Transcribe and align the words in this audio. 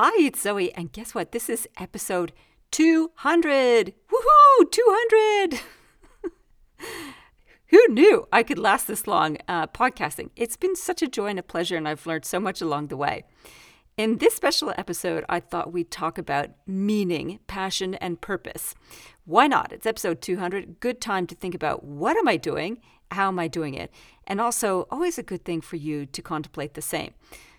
Hi, 0.00 0.12
it's 0.20 0.42
Zoe, 0.42 0.72
and 0.74 0.92
guess 0.92 1.12
what? 1.12 1.32
This 1.32 1.48
is 1.50 1.66
episode 1.76 2.32
200. 2.70 3.94
Woohoo! 4.08 4.70
200! 4.70 5.60
Who 7.70 7.88
knew 7.88 8.28
I 8.30 8.44
could 8.44 8.60
last 8.60 8.86
this 8.86 9.08
long 9.08 9.38
uh, 9.48 9.66
podcasting? 9.66 10.30
It's 10.36 10.56
been 10.56 10.76
such 10.76 11.02
a 11.02 11.08
joy 11.08 11.26
and 11.26 11.38
a 11.40 11.42
pleasure, 11.42 11.76
and 11.76 11.88
I've 11.88 12.06
learned 12.06 12.26
so 12.26 12.38
much 12.38 12.60
along 12.60 12.86
the 12.86 12.96
way. 12.96 13.24
In 13.96 14.18
this 14.18 14.36
special 14.36 14.72
episode, 14.78 15.24
I 15.28 15.40
thought 15.40 15.72
we'd 15.72 15.90
talk 15.90 16.16
about 16.16 16.50
meaning, 16.64 17.40
passion, 17.48 17.96
and 17.96 18.20
purpose. 18.20 18.76
Why 19.24 19.48
not? 19.48 19.72
It's 19.72 19.84
episode 19.84 20.20
200. 20.22 20.78
Good 20.78 21.00
time 21.00 21.26
to 21.26 21.34
think 21.34 21.56
about 21.56 21.82
what 21.82 22.16
am 22.16 22.28
I 22.28 22.36
doing? 22.36 22.78
How 23.10 23.26
am 23.26 23.40
I 23.40 23.48
doing 23.48 23.74
it? 23.74 23.92
And 24.28 24.40
also, 24.40 24.86
always 24.92 25.18
a 25.18 25.24
good 25.24 25.44
thing 25.44 25.60
for 25.60 25.74
you 25.74 26.06
to 26.06 26.22
contemplate 26.22 26.74
the 26.74 26.82
same. 26.82 27.14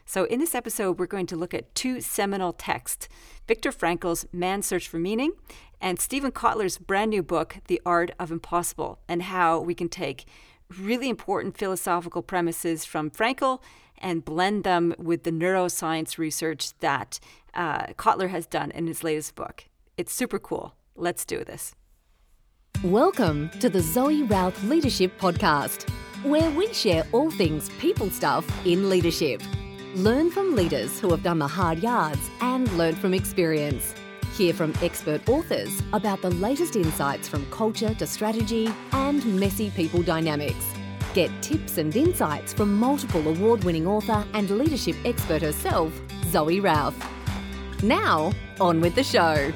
So, 0.10 0.24
in 0.24 0.40
this 0.40 0.56
episode, 0.56 0.98
we're 0.98 1.06
going 1.06 1.28
to 1.28 1.36
look 1.36 1.54
at 1.54 1.76
two 1.76 2.02
seminal 2.02 2.52
texts 2.52 3.08
Viktor 3.48 3.72
Frankl's 3.72 4.26
Man's 4.34 4.66
Search 4.66 4.88
for 4.88 4.98
Meaning 4.98 5.34
and 5.80 6.00
Steven 6.00 6.32
Kotler's 6.32 6.80
brand 6.80 7.12
new 7.12 7.22
book, 7.22 7.58
The 7.68 7.80
Art 7.86 8.10
of 8.20 8.32
Impossible, 8.32 8.98
and 9.08 9.22
how 9.22 9.60
we 9.60 9.76
can 9.76 9.88
take 9.88 10.26
really 10.80 11.10
important 11.10 11.60
philosophical 11.60 12.24
premises 12.24 12.86
from 12.86 13.12
Frankl 13.12 13.62
and 14.00 14.26
blend 14.26 14.64
them 14.64 14.96
with 14.98 15.26
the 15.26 15.32
neuroscience 15.32 16.18
research 16.18 16.76
that 16.80 17.20
uh, 17.54 17.94
Kotler 17.94 18.30
has 18.30 18.48
done 18.48 18.72
in 18.72 18.88
his 18.88 19.04
latest 19.04 19.36
book. 19.36 19.66
It's 19.96 20.12
super 20.12 20.40
cool. 20.40 20.74
Let's 20.96 21.24
do 21.24 21.44
this. 21.44 21.76
Welcome 22.84 23.52
to 23.60 23.70
the 23.70 23.82
Zoe 23.82 24.24
Routh 24.24 24.64
Leadership 24.64 25.20
Podcast, 25.20 25.88
where 26.24 26.50
we 26.50 26.74
share 26.74 27.06
all 27.12 27.30
things 27.30 27.70
people 27.78 28.10
stuff 28.10 28.44
in 28.66 28.90
leadership. 28.90 29.44
Learn 29.96 30.30
from 30.30 30.56
leaders 30.56 31.00
who 31.00 31.10
have 31.10 31.24
done 31.24 31.40
the 31.40 31.48
hard 31.48 31.80
yards 31.80 32.30
and 32.42 32.72
learn 32.78 32.94
from 32.94 33.12
experience. 33.12 33.96
Hear 34.36 34.54
from 34.54 34.72
expert 34.84 35.28
authors 35.28 35.82
about 35.94 36.22
the 36.22 36.30
latest 36.30 36.76
insights 36.76 37.28
from 37.28 37.50
culture 37.50 37.96
to 37.96 38.06
strategy 38.06 38.70
and 38.92 39.26
messy 39.40 39.72
people 39.72 40.04
dynamics. 40.04 40.64
Get 41.16 41.32
tips 41.42 41.80
and 41.80 41.96
insights 41.96 42.54
from 42.54 42.78
multiple 42.78 43.28
award 43.28 43.64
winning 43.64 43.88
author 43.88 44.24
and 44.36 44.52
leadership 44.52 44.96
expert 45.06 45.42
herself, 45.42 45.92
Zoe 46.26 46.60
Routh. 46.60 46.96
Now, 47.82 48.32
on 48.62 48.82
with 48.82 48.94
the 48.94 49.04
show. 49.04 49.52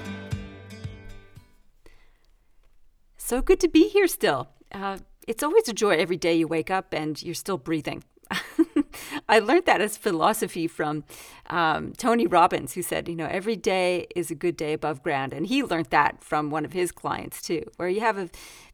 So 3.18 3.44
good 3.44 3.60
to 3.60 3.68
be 3.68 3.88
here 3.88 4.08
still. 4.08 4.50
Uh, 4.72 4.98
it's 5.28 5.44
always 5.44 5.70
a 5.70 5.74
joy 5.74 5.92
every 5.92 6.18
day 6.18 6.34
you 6.34 6.48
wake 6.48 6.72
up 6.72 6.92
and 6.92 7.22
you're 7.22 7.36
still 7.36 7.60
breathing. 7.60 8.04
I 9.30 9.40
learned 9.40 9.66
that 9.66 9.82
as 9.82 9.98
philosophy 9.98 10.68
from 10.68 11.04
um, 11.50 11.94
Tony 11.94 12.28
Robbins, 12.28 12.74
who 12.74 12.82
said, 12.82 13.08
you 13.08 13.16
know, 13.16 13.28
every 13.30 13.56
day 13.56 14.08
is 14.16 14.32
a 14.32 14.36
good 14.36 14.58
day 14.58 14.74
above 14.74 15.04
ground. 15.04 15.34
And 15.34 15.48
he 15.48 15.64
learned 15.64 15.88
that 15.88 16.24
from 16.24 16.50
one 16.50 16.66
of 16.66 16.74
his 16.74 16.92
clients, 16.92 17.42
too, 17.42 17.64
where 17.78 17.90
you 17.90 18.00
have 18.00 18.18
a 18.18 18.30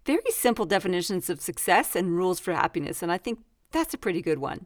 very 0.05 0.31
simple 0.31 0.65
definitions 0.65 1.29
of 1.29 1.41
success 1.41 1.95
and 1.95 2.15
rules 2.15 2.39
for 2.39 2.53
happiness. 2.53 3.01
And 3.01 3.11
I 3.11 3.17
think 3.17 3.39
that's 3.71 3.93
a 3.93 3.97
pretty 3.97 4.21
good 4.21 4.39
one. 4.39 4.65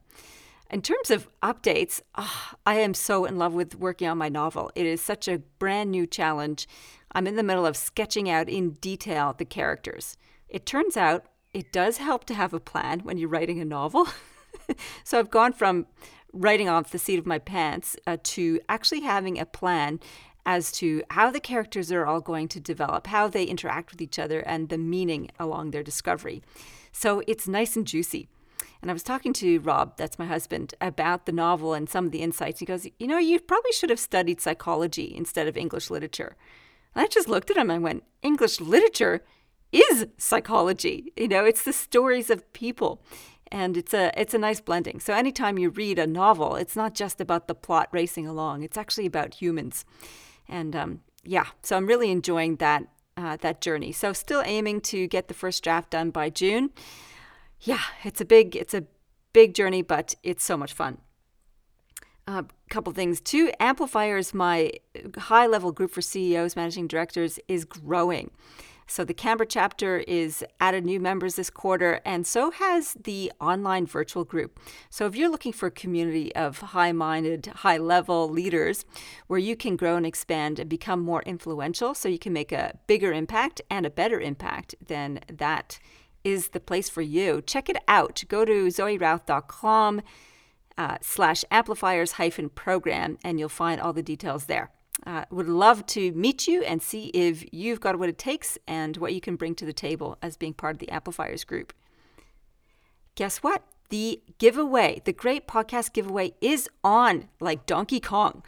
In 0.70 0.82
terms 0.82 1.12
of 1.12 1.28
updates, 1.44 2.02
oh, 2.16 2.54
I 2.66 2.76
am 2.76 2.94
so 2.94 3.26
in 3.26 3.38
love 3.38 3.54
with 3.54 3.76
working 3.76 4.08
on 4.08 4.18
my 4.18 4.30
novel. 4.30 4.72
It 4.74 4.86
is 4.86 5.02
such 5.02 5.28
a 5.28 5.40
brand 5.60 5.92
new 5.92 6.08
challenge. 6.08 6.68
I'm 7.12 7.28
in 7.28 7.36
the 7.36 7.44
middle 7.44 7.66
of 7.66 7.78
sketching 7.78 8.30
out 8.30 8.50
in 8.50 8.72
detail 8.72 9.36
the 9.38 9.46
characters. 9.46 10.18
It 10.50 10.66
turns 10.66 10.98
out 10.98 11.26
it 11.54 11.72
does 11.72 11.98
help 11.98 12.26
to 12.26 12.34
have 12.34 12.54
a 12.54 12.60
plan 12.60 13.02
when 13.02 13.18
you're 13.18 13.30
writing 13.30 13.60
a 13.60 13.66
novel. 13.66 14.08
so 15.04 15.20
I've 15.20 15.30
gone 15.30 15.54
from 15.54 15.88
writing 16.34 16.68
off 16.68 16.92
the 16.92 17.00
seat 17.00 17.20
of 17.20 17.26
my 17.26 17.40
pants 17.40 17.96
uh, 18.08 18.18
to 18.24 18.60
actually 18.68 19.02
having 19.02 19.40
a 19.40 19.46
plan 19.46 20.00
as 20.46 20.72
to 20.74 21.04
how 21.12 21.32
the 21.32 21.40
characters 21.40 21.92
are 21.92 22.06
all 22.06 22.20
going 22.20 22.48
to 22.50 22.60
develop, 22.60 23.08
how 23.08 23.28
they 23.28 23.46
interact 23.46 23.92
with 23.92 24.02
each 24.02 24.20
other, 24.20 24.42
and 24.42 24.70
the 24.70 24.78
meaning 24.78 25.30
along 25.40 25.72
their 25.72 25.84
discovery. 25.84 26.42
So 26.92 27.24
it's 27.28 27.48
nice 27.48 27.76
and 27.76 27.88
juicy. 27.88 28.28
And 28.82 28.92
I 28.92 28.94
was 28.94 29.04
talking 29.04 29.32
to 29.34 29.60
Rob, 29.60 29.96
that's 29.96 30.20
my 30.20 30.26
husband, 30.26 30.74
about 30.82 31.26
the 31.26 31.32
novel 31.32 31.74
and 31.74 31.90
some 31.90 32.06
of 32.06 32.12
the 32.12 32.22
insights. 32.22 32.60
He 32.60 32.66
goes, 32.66 32.86
You 33.00 33.08
know, 33.08 33.18
you 33.18 33.40
probably 33.40 33.72
should 33.72 33.90
have 33.90 34.00
studied 34.00 34.42
psychology 34.42 35.14
instead 35.16 35.48
of 35.48 35.56
English 35.56 35.90
literature. 35.90 36.36
And 36.94 37.06
I 37.06 37.08
just 37.08 37.30
looked 37.30 37.50
at 37.50 37.58
him 37.58 37.72
and 37.72 37.82
went, 37.82 38.04
English 38.22 38.60
literature 38.60 39.24
is 39.72 40.08
psychology. 40.18 41.14
You 41.16 41.30
know, 41.30 41.46
it's 41.46 41.64
the 41.64 41.74
stories 41.74 42.30
of 42.30 42.52
people 42.52 43.02
and 43.54 43.78
it's 43.78 43.94
a 43.94 44.12
it's 44.20 44.34
a 44.34 44.40
nice 44.40 44.60
blending. 44.60 45.00
So 45.00 45.14
anytime 45.14 45.60
you 45.60 45.70
read 45.70 46.00
a 46.00 46.08
novel, 46.08 46.56
it's 46.56 46.76
not 46.76 46.96
just 46.96 47.22
about 47.22 47.48
the 47.48 47.56
plot 47.56 47.88
racing 47.92 48.28
along; 48.28 48.64
it's 48.64 48.78
actually 48.78 49.06
about 49.06 49.36
humans. 49.36 49.86
And 50.50 50.76
um, 50.76 51.02
yeah, 51.24 51.46
so 51.62 51.78
I'm 51.78 51.86
really 51.86 52.10
enjoying 52.10 52.58
that 52.58 52.84
uh, 53.16 53.38
that 53.38 53.62
journey. 53.62 53.92
So 53.92 54.12
still 54.12 54.42
aiming 54.44 54.82
to 54.82 55.08
get 55.08 55.28
the 55.28 55.36
first 55.36 55.64
draft 55.64 55.92
done 55.92 56.10
by 56.10 56.32
June. 56.32 56.72
Yeah, 57.62 57.84
it's 58.04 58.20
a 58.20 58.26
big 58.26 58.56
it's 58.56 58.74
a 58.74 58.86
big 59.34 59.54
journey, 59.54 59.84
but 59.84 60.16
it's 60.24 60.44
so 60.44 60.58
much 60.58 60.74
fun. 60.74 60.98
A 62.28 62.32
uh, 62.32 62.44
couple 62.70 62.92
things. 62.94 63.22
too. 63.22 63.52
Amplifiers, 63.60 64.34
my 64.34 64.72
high 65.18 65.46
level 65.46 65.72
group 65.72 65.92
for 65.92 66.02
CEOs, 66.02 66.56
managing 66.56 66.88
directors, 66.88 67.38
is 67.48 67.66
growing. 67.66 68.32
So 68.88 69.04
the 69.04 69.14
Canberra 69.14 69.48
chapter 69.48 69.98
is 70.00 70.44
added 70.60 70.86
new 70.86 71.00
members 71.00 71.36
this 71.36 71.50
quarter, 71.50 72.02
and 72.06 72.28
so 72.28 72.52
has 72.52 72.96
the 73.04 73.32
online 73.40 73.86
virtual 73.86 74.24
group. 74.24 74.60
So 74.90 75.06
if 75.06 75.16
you're 75.16 75.30
looking 75.30 75.54
for 75.54 75.68
a 75.68 75.72
community 75.72 76.34
of 76.36 76.60
high 76.60 76.92
minded, 76.92 77.46
high 77.48 77.78
level 77.78 78.30
leaders 78.30 78.86
where 79.28 79.40
you 79.40 79.56
can 79.56 79.76
grow 79.76 79.96
and 79.96 80.06
expand 80.06 80.60
and 80.60 80.70
become 80.70 81.00
more 81.00 81.24
influential, 81.24 81.94
so 81.94 82.10
you 82.10 82.20
can 82.20 82.34
make 82.34 82.52
a 82.52 82.78
bigger 82.88 83.14
impact 83.14 83.62
and 83.70 83.86
a 83.86 83.90
better 83.90 84.20
impact, 84.20 84.76
then 84.86 85.20
that 85.32 85.80
is 86.24 86.50
the 86.50 86.60
place 86.60 86.90
for 86.90 87.02
you. 87.02 87.42
Check 87.42 87.70
it 87.70 87.78
out. 87.88 88.24
Go 88.28 88.46
to 88.46 88.68
zoerouth.com 88.68 90.02
uh, 90.78 90.98
slash 91.02 91.46
amplifiers 91.52 92.14
hyphen 92.14 92.50
program, 92.50 93.18
and 93.24 93.40
you'll 93.40 93.50
find 93.50 93.80
all 93.80 93.94
the 93.94 94.04
details 94.04 94.46
there. 94.46 94.72
Uh, 95.06 95.26
would 95.32 95.50
love 95.50 95.86
to 95.88 96.12
meet 96.14 96.48
you 96.48 96.64
and 96.64 96.82
see 96.82 97.08
if 97.08 97.44
you've 97.52 97.82
got 97.82 98.00
what 98.00 98.10
it 98.10 98.18
takes 98.18 98.58
and 98.68 98.96
what 98.98 99.14
you 99.14 99.20
can 99.20 99.36
bring 99.36 99.56
to 99.56 99.66
the 99.66 99.74
table 99.74 100.18
as 100.22 100.38
being 100.38 100.54
part 100.54 100.76
of 100.76 100.80
the 100.80 100.90
Amplifiers 100.90 101.44
group. 101.44 101.74
Guess 103.16 103.38
what? 103.38 103.64
The 103.90 104.22
giveaway, 104.38 105.02
the 105.04 105.14
great 105.14 105.48
podcast 105.48 105.94
giveaway, 105.94 106.34
is 106.42 106.70
on 106.84 107.28
like 107.40 107.66
Donkey 107.66 108.00
Kong. 108.00 108.44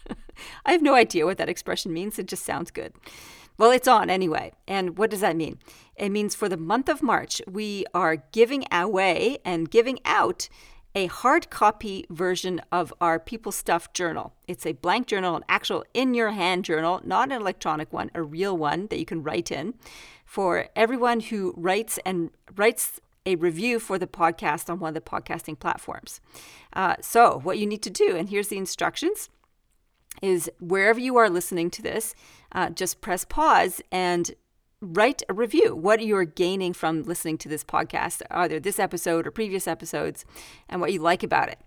I 0.66 0.72
have 0.72 0.82
no 0.82 0.94
idea 0.94 1.26
what 1.26 1.38
that 1.38 1.48
expression 1.48 1.92
means. 1.92 2.18
It 2.18 2.26
just 2.26 2.44
sounds 2.44 2.70
good. 2.70 2.92
Well, 3.56 3.70
it's 3.70 3.86
on 3.86 4.10
anyway. 4.10 4.52
And 4.66 4.98
what 4.98 5.10
does 5.10 5.20
that 5.20 5.36
mean? 5.36 5.58
It 5.96 6.10
means 6.10 6.34
for 6.34 6.48
the 6.48 6.56
month 6.56 6.88
of 6.88 7.02
March, 7.02 7.40
we 7.48 7.84
are 7.94 8.16
giving 8.32 8.64
away 8.72 9.38
and 9.44 9.70
giving 9.70 10.00
out 10.04 10.48
a 10.94 11.06
hard 11.06 11.50
copy 11.50 12.06
version 12.08 12.60
of 12.70 12.94
our 13.00 13.18
People 13.18 13.50
Stuff 13.50 13.92
journal. 13.92 14.32
It's 14.46 14.64
a 14.64 14.72
blank 14.72 15.08
journal, 15.08 15.34
an 15.36 15.44
actual 15.48 15.84
in 15.92 16.14
your 16.14 16.30
hand 16.30 16.64
journal, 16.64 17.00
not 17.04 17.32
an 17.32 17.40
electronic 17.40 17.92
one, 17.92 18.10
a 18.14 18.22
real 18.22 18.56
one 18.56 18.86
that 18.88 18.98
you 18.98 19.04
can 19.04 19.22
write 19.22 19.50
in 19.50 19.74
for 20.24 20.68
everyone 20.76 21.20
who 21.20 21.52
writes 21.56 21.98
and 22.06 22.30
writes 22.54 23.00
a 23.26 23.34
review 23.36 23.80
for 23.80 23.98
the 23.98 24.06
podcast 24.06 24.70
on 24.70 24.78
one 24.78 24.88
of 24.88 24.94
the 24.94 25.00
podcasting 25.00 25.58
platforms. 25.58 26.20
Uh, 26.74 26.94
so, 27.00 27.40
what 27.42 27.58
you 27.58 27.66
need 27.66 27.82
to 27.82 27.90
do, 27.90 28.16
and 28.16 28.28
here's 28.28 28.48
the 28.48 28.58
instructions 28.58 29.28
is 30.22 30.48
wherever 30.60 31.00
you 31.00 31.16
are 31.16 31.28
listening 31.28 31.70
to 31.70 31.82
this, 31.82 32.14
uh, 32.52 32.70
just 32.70 33.00
press 33.00 33.24
pause 33.24 33.82
and 33.90 34.32
write 34.84 35.22
a 35.28 35.34
review. 35.34 35.74
What 35.74 36.04
you're 36.04 36.24
gaining 36.24 36.72
from 36.72 37.02
listening 37.02 37.38
to 37.38 37.48
this 37.48 37.64
podcast, 37.64 38.22
either 38.30 38.60
this 38.60 38.78
episode 38.78 39.26
or 39.26 39.30
previous 39.30 39.66
episodes, 39.66 40.24
and 40.68 40.80
what 40.80 40.92
you 40.92 41.00
like 41.00 41.22
about 41.22 41.48
it. 41.48 41.58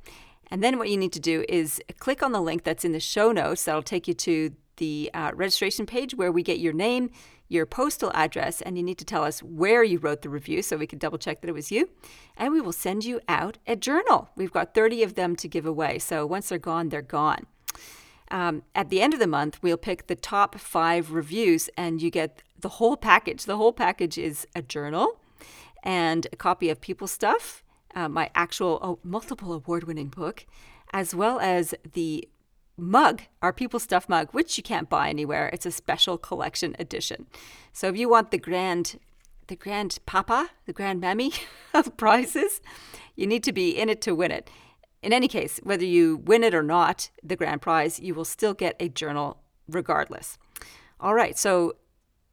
And 0.50 0.64
then 0.64 0.78
what 0.78 0.90
you 0.90 0.98
need 0.98 1.14
to 1.14 1.20
do 1.20 1.44
is 1.50 1.82
click 2.00 2.24
on 2.24 2.32
the 2.32 2.42
link 2.42 2.64
that's 2.64 2.86
in 2.86 2.94
the 2.94 3.00
show 3.00 3.32
notes. 3.32 3.66
That'll 3.66 3.82
take 3.82 4.08
you 4.08 4.14
to 4.14 4.52
the 4.78 5.10
uh, 5.14 5.32
registration 5.34 5.86
page 5.86 6.16
where 6.16 6.32
we 6.32 6.44
get 6.44 6.60
your 6.60 6.74
name, 6.74 7.10
your 7.50 7.66
postal 7.66 8.12
address, 8.14 8.62
and 8.62 8.78
you 8.78 8.84
need 8.84 8.98
to 9.00 9.06
tell 9.06 9.24
us 9.24 9.42
where 9.42 9.84
you 9.84 9.98
wrote 9.98 10.22
the 10.22 10.30
review 10.30 10.62
so 10.62 10.78
we 10.78 10.88
can 10.88 11.00
double 11.00 11.18
check 11.18 11.42
that 11.42 11.50
it 11.50 11.54
was 11.54 11.72
you. 11.72 11.90
And 12.38 12.54
we 12.54 12.62
will 12.62 12.74
send 12.74 13.04
you 13.04 13.20
out 13.28 13.58
a 13.68 13.76
journal. 13.76 14.30
We've 14.36 14.52
got 14.52 14.74
30 14.74 15.04
of 15.04 15.16
them 15.16 15.36
to 15.38 15.48
give 15.48 15.66
away. 15.66 16.00
So 16.00 16.26
once 16.26 16.50
they're 16.50 16.60
gone, 16.60 16.90
they're 16.90 17.02
gone. 17.02 17.48
Um, 18.30 18.64
at 18.76 18.90
the 18.90 19.02
end 19.02 19.14
of 19.14 19.20
the 19.20 19.28
month, 19.28 19.60
we'll 19.62 19.78
pick 19.78 20.08
the 20.08 20.16
top 20.16 20.60
five 20.60 21.12
reviews, 21.12 21.70
and 21.78 22.02
you 22.02 22.10
get 22.10 22.42
the 22.60 22.70
whole 22.70 22.98
package. 22.98 23.46
The 23.46 23.58
whole 23.58 23.74
package 23.74 24.18
is 24.18 24.46
a 24.56 24.62
journal 24.62 25.20
and 25.84 26.28
a 26.34 26.36
copy 26.36 26.70
of 26.70 26.82
People 26.82 27.08
Stuff, 27.08 27.64
uh, 27.96 28.10
my 28.10 28.30
actual 28.36 28.80
oh, 28.82 29.00
multiple 29.04 29.54
award 29.54 29.86
winning 29.86 30.10
book, 30.10 30.46
as 30.92 31.16
well 31.16 31.40
as 31.40 31.74
the 31.94 32.28
mug, 32.78 33.22
our 33.42 33.54
People 33.54 33.80
Stuff 33.80 34.10
mug, 34.10 34.30
which 34.32 34.58
you 34.58 34.64
can't 34.64 34.90
buy 34.90 35.10
anywhere. 35.10 35.50
It's 35.54 35.66
a 35.66 35.72
special 35.72 36.18
collection 36.18 36.76
edition. 36.80 37.28
So 37.74 37.88
if 37.88 37.98
you 37.98 38.10
want 38.10 38.32
the 38.32 38.38
grand, 38.38 39.00
the 39.48 39.56
grand 39.56 40.00
papa, 40.06 40.50
the 40.66 40.74
grand 40.74 41.00
mammy 41.00 41.32
of 41.74 41.96
prizes, 41.98 42.62
you 43.16 43.26
need 43.28 43.44
to 43.44 43.54
be 43.54 43.70
in 43.72 43.90
it 43.90 44.02
to 44.02 44.14
win 44.14 44.32
it. 44.32 44.50
In 45.02 45.14
any 45.14 45.28
case, 45.28 45.60
whether 45.64 45.86
you 45.86 46.18
win 46.18 46.44
it 46.44 46.54
or 46.54 46.64
not, 46.64 47.10
the 47.24 47.36
grand 47.36 47.62
prize, 47.62 48.00
you 48.00 48.14
will 48.16 48.26
still 48.26 48.54
get 48.54 48.76
a 48.80 48.90
journal 48.90 49.38
regardless. 49.68 50.38
All 51.00 51.14
right, 51.14 51.38
so 51.38 51.76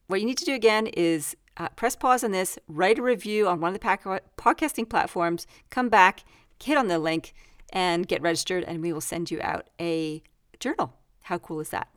what 0.06 0.20
you 0.20 0.26
need 0.26 0.38
to 0.38 0.44
do 0.44 0.54
again 0.54 0.86
is 0.88 1.36
uh, 1.56 1.68
press 1.70 1.94
pause 1.94 2.24
on 2.24 2.32
this, 2.32 2.58
write 2.66 2.98
a 2.98 3.02
review 3.02 3.46
on 3.46 3.60
one 3.60 3.74
of 3.74 3.80
the 3.80 4.20
podcasting 4.36 4.88
platforms, 4.88 5.46
come 5.70 5.88
back, 5.88 6.24
hit 6.62 6.78
on 6.78 6.88
the 6.88 6.98
link, 6.98 7.34
and 7.72 8.08
get 8.08 8.22
registered, 8.22 8.64
and 8.64 8.82
we 8.82 8.92
will 8.92 9.00
send 9.00 9.30
you 9.30 9.40
out 9.42 9.68
a 9.80 10.22
journal. 10.60 10.94
How 11.22 11.38
cool 11.38 11.60
is 11.60 11.70
that? 11.70 11.88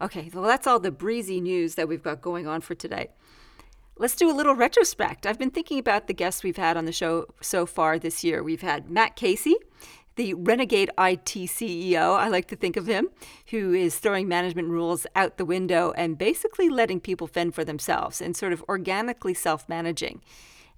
Okay, 0.00 0.30
well, 0.32 0.44
that's 0.44 0.66
all 0.66 0.78
the 0.78 0.90
breezy 0.90 1.40
news 1.40 1.74
that 1.74 1.88
we've 1.88 2.02
got 2.02 2.20
going 2.20 2.46
on 2.46 2.60
for 2.60 2.74
today. 2.74 3.10
Let's 3.98 4.14
do 4.14 4.30
a 4.30 4.34
little 4.34 4.54
retrospect. 4.54 5.24
I've 5.24 5.38
been 5.38 5.50
thinking 5.50 5.78
about 5.78 6.06
the 6.06 6.12
guests 6.12 6.44
we've 6.44 6.58
had 6.58 6.76
on 6.76 6.84
the 6.84 6.92
show 6.92 7.26
so 7.40 7.64
far 7.64 7.98
this 7.98 8.22
year. 8.22 8.42
We've 8.42 8.60
had 8.60 8.90
Matt 8.90 9.16
Casey, 9.16 9.56
the 10.16 10.34
renegade 10.34 10.90
IT 10.98 11.26
CEO, 11.26 12.16
I 12.16 12.28
like 12.28 12.48
to 12.48 12.56
think 12.56 12.76
of 12.76 12.86
him, 12.86 13.08
who 13.50 13.72
is 13.72 13.98
throwing 13.98 14.26
management 14.26 14.68
rules 14.68 15.06
out 15.14 15.36
the 15.36 15.44
window 15.44 15.92
and 15.96 16.18
basically 16.18 16.68
letting 16.68 17.00
people 17.00 17.26
fend 17.26 17.54
for 17.54 17.64
themselves 17.64 18.20
and 18.20 18.36
sort 18.36 18.52
of 18.52 18.64
organically 18.68 19.34
self 19.34 19.68
managing 19.68 20.22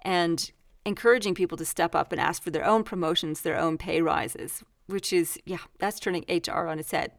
and 0.02 0.50
encouraging 0.84 1.34
people 1.34 1.56
to 1.58 1.64
step 1.64 1.94
up 1.94 2.12
and 2.12 2.20
ask 2.20 2.42
for 2.42 2.50
their 2.50 2.64
own 2.64 2.82
promotions, 2.82 3.40
their 3.40 3.58
own 3.58 3.78
pay 3.78 4.02
rises, 4.02 4.64
which 4.86 5.12
is, 5.12 5.38
yeah, 5.44 5.58
that's 5.78 6.00
turning 6.00 6.24
HR 6.28 6.66
on 6.66 6.78
its 6.78 6.90
head. 6.90 7.12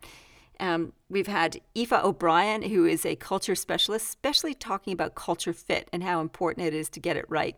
Um, 0.60 0.92
we've 1.10 1.28
had 1.28 1.62
Aoife 1.78 1.94
O'Brien, 1.94 2.64
who 2.64 2.86
is 2.86 3.06
a 3.06 3.16
culture 3.16 3.56
specialist, 3.56 4.08
especially 4.08 4.54
talking 4.54 4.92
about 4.92 5.16
culture 5.16 5.54
fit 5.54 5.88
and 5.94 6.04
how 6.04 6.20
important 6.20 6.68
it 6.68 6.74
is 6.74 6.90
to 6.90 7.00
get 7.00 7.16
it 7.16 7.26
right. 7.30 7.56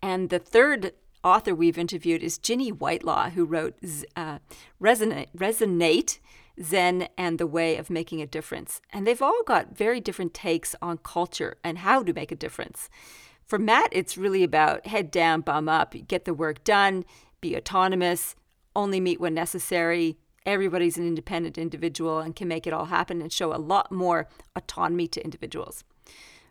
And 0.00 0.30
the 0.30 0.38
third 0.38 0.92
author 1.24 1.54
we've 1.54 1.78
interviewed 1.78 2.22
is 2.22 2.38
Ginny 2.38 2.70
Whitelaw, 2.70 3.30
who 3.30 3.44
wrote 3.44 3.74
uh, 4.16 4.38
Resonate, 4.80 5.28
Resonate 5.36 6.18
Zen 6.60 7.08
and 7.16 7.38
the 7.38 7.46
Way 7.46 7.76
of 7.76 7.90
Making 7.90 8.20
a 8.20 8.26
Difference. 8.26 8.80
And 8.92 9.06
they've 9.06 9.22
all 9.22 9.42
got 9.44 9.76
very 9.76 10.00
different 10.00 10.34
takes 10.34 10.74
on 10.82 10.98
culture 10.98 11.56
and 11.64 11.78
how 11.78 12.02
to 12.02 12.12
make 12.12 12.32
a 12.32 12.36
difference. 12.36 12.88
For 13.46 13.58
Matt, 13.58 13.88
it's 13.92 14.18
really 14.18 14.42
about 14.42 14.86
head 14.86 15.10
down, 15.10 15.40
bum 15.40 15.68
up, 15.68 15.94
get 16.08 16.24
the 16.24 16.34
work 16.34 16.64
done, 16.64 17.04
be 17.40 17.56
autonomous, 17.56 18.34
only 18.74 19.00
meet 19.00 19.20
when 19.20 19.34
necessary, 19.34 20.16
everybody's 20.46 20.98
an 20.98 21.06
independent 21.06 21.58
individual 21.58 22.18
and 22.18 22.34
can 22.34 22.48
make 22.48 22.66
it 22.66 22.72
all 22.72 22.86
happen 22.86 23.20
and 23.20 23.32
show 23.32 23.54
a 23.54 23.58
lot 23.58 23.92
more 23.92 24.28
autonomy 24.56 25.06
to 25.08 25.22
individuals. 25.24 25.84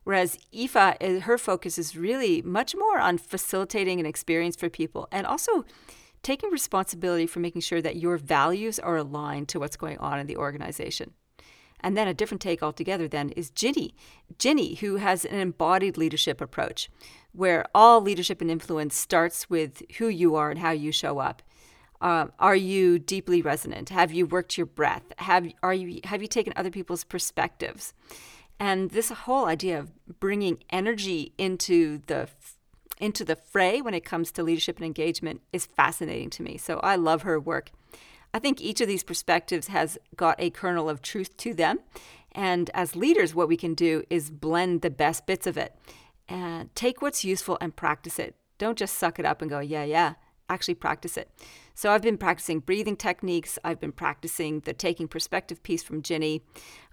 Whereas 0.04 0.38
Aoife, 0.54 0.98
eh, 1.00 1.20
her 1.20 1.38
focus 1.38 1.78
is 1.78 1.96
really 1.96 2.42
much 2.42 2.76
more 2.76 3.00
on 3.00 3.18
facilitating 3.18 4.00
an 4.00 4.06
experience 4.06 4.56
for 4.56 4.70
people 4.70 5.08
and 5.12 5.28
also 5.28 5.66
taking 6.24 6.50
responsibility 6.52 7.28
for 7.28 7.40
making 7.40 7.62
sure 7.62 7.82
that 7.82 7.98
your 7.98 8.18
values 8.18 8.80
are 8.80 8.98
aligned 8.98 9.48
to 9.50 9.60
what's 9.60 9.78
going 9.78 9.98
on 10.00 10.20
in 10.20 10.28
the 10.28 10.38
organization. 10.38 11.14
And 11.84 11.98
then 11.98 12.08
a 12.08 12.14
different 12.14 12.42
take 12.42 12.62
altogether 12.62 13.08
then 13.08 13.30
is 13.32 13.50
Ginny. 13.50 13.96
Ginny, 14.38 14.76
who 14.76 14.98
has 14.98 15.26
an 15.26 15.40
embodied 15.40 15.98
leadership 15.98 16.40
approach, 16.40 16.90
where 17.32 17.66
all 17.74 18.02
leadership 18.02 18.42
and 18.42 18.52
influence 18.52 18.96
starts 18.96 19.50
with 19.50 19.82
who 19.98 20.08
you 20.08 20.36
are 20.36 20.52
and 20.52 20.60
how 20.60 20.72
you 20.72 20.92
show 20.92 21.20
up. 21.20 21.42
Um, 22.00 22.32
are 22.40 22.56
you 22.56 22.98
deeply 22.98 23.42
resonant? 23.42 23.90
Have 23.90 24.12
you 24.12 24.26
worked 24.26 24.58
your 24.58 24.66
breath? 24.66 25.04
Have 25.18 25.48
are 25.62 25.74
you 25.74 26.02
have 26.06 26.22
you 26.22 26.28
taken 26.28 26.52
other 26.56 26.72
people's 26.72 27.04
perspectives? 27.04 27.94
And 28.62 28.92
this 28.92 29.10
whole 29.10 29.46
idea 29.46 29.80
of 29.80 30.20
bringing 30.20 30.60
energy 30.70 31.34
into 31.40 32.04
the 32.06 32.30
into 33.00 33.26
the 33.26 33.36
fray 33.36 33.82
when 33.82 33.96
it 33.96 34.06
comes 34.06 34.32
to 34.32 34.44
leadership 34.44 34.78
and 34.78 34.86
engagement 34.86 35.42
is 35.52 35.66
fascinating 35.66 36.30
to 36.30 36.44
me. 36.44 36.58
So 36.58 36.80
I 36.84 36.96
love 36.96 37.24
her 37.24 37.40
work. 37.40 37.72
I 38.36 38.38
think 38.38 38.62
each 38.62 38.80
of 38.80 38.88
these 38.88 39.02
perspectives 39.04 39.66
has 39.70 39.98
got 40.16 40.36
a 40.38 40.52
kernel 40.52 40.90
of 40.90 41.02
truth 41.02 41.36
to 41.38 41.56
them. 41.56 41.80
And 42.34 42.70
as 42.76 42.96
leaders, 42.96 43.34
what 43.34 43.48
we 43.48 43.58
can 43.58 43.74
do 43.74 44.04
is 44.12 44.30
blend 44.30 44.84
the 44.84 44.92
best 44.92 45.26
bits 45.26 45.48
of 45.48 45.58
it 45.58 45.76
and 46.30 46.74
take 46.76 47.02
what's 47.02 47.26
useful 47.26 47.58
and 47.62 47.76
practice 47.76 48.20
it. 48.20 48.36
Don't 48.60 48.78
just 48.78 48.96
suck 48.96 49.18
it 49.18 49.26
up 49.26 49.42
and 49.42 49.50
go, 49.50 49.60
yeah, 49.60 49.86
yeah. 49.86 50.14
Actually 50.50 50.76
practice 50.76 51.16
it. 51.16 51.30
So 51.74 51.92
I've 51.92 52.02
been 52.02 52.18
practicing 52.18 52.60
breathing 52.60 52.98
techniques. 52.98 53.58
I've 53.64 53.80
been 53.80 53.94
practicing 53.94 54.60
the 54.62 54.74
taking 54.74 55.08
perspective 55.08 55.64
piece 55.64 55.82
from 55.82 56.02
Ginny. 56.02 56.42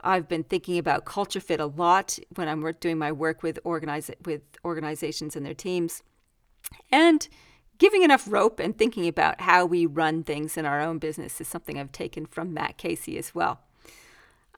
I've 0.00 0.28
been 0.28 0.44
thinking 0.44 0.78
about 0.78 1.04
culture 1.04 1.40
fit 1.40 1.58
a 1.58 1.66
lot 1.66 2.18
when 2.36 2.48
I'm 2.48 2.64
doing 2.80 2.98
my 2.98 3.10
work 3.10 3.42
with 3.42 3.58
organize 3.64 4.10
with 4.24 4.42
organizations 4.64 5.34
and 5.34 5.44
their 5.44 5.54
teams, 5.54 6.04
and 6.92 7.28
giving 7.78 8.02
enough 8.02 8.26
rope 8.28 8.60
and 8.60 8.76
thinking 8.76 9.08
about 9.08 9.40
how 9.40 9.64
we 9.64 9.86
run 9.86 10.22
things 10.22 10.56
in 10.56 10.66
our 10.66 10.80
own 10.80 10.98
business 10.98 11.40
is 11.40 11.48
something 11.48 11.78
I've 11.78 11.92
taken 11.92 12.26
from 12.26 12.54
Matt 12.54 12.76
Casey 12.76 13.18
as 13.18 13.34
well. 13.34 13.60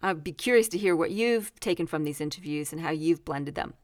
I'd 0.02 0.24
be 0.24 0.32
curious 0.32 0.68
to 0.68 0.78
hear 0.78 0.96
what 0.96 1.10
you've 1.10 1.58
taken 1.60 1.86
from 1.86 2.04
these 2.04 2.20
interviews 2.20 2.72
and 2.72 2.80
how 2.80 2.90
you've 2.90 3.24
blended 3.24 3.54
them. 3.54 3.74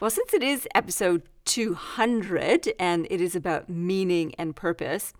Well, 0.00 0.10
since 0.10 0.34
it 0.34 0.42
is 0.42 0.66
episode 0.74 1.22
200 1.48 2.74
and 2.78 3.06
it 3.10 3.20
is 3.20 3.34
about 3.34 3.70
meaning 3.70 4.34
and 4.36 4.54
purpose, 4.54 5.14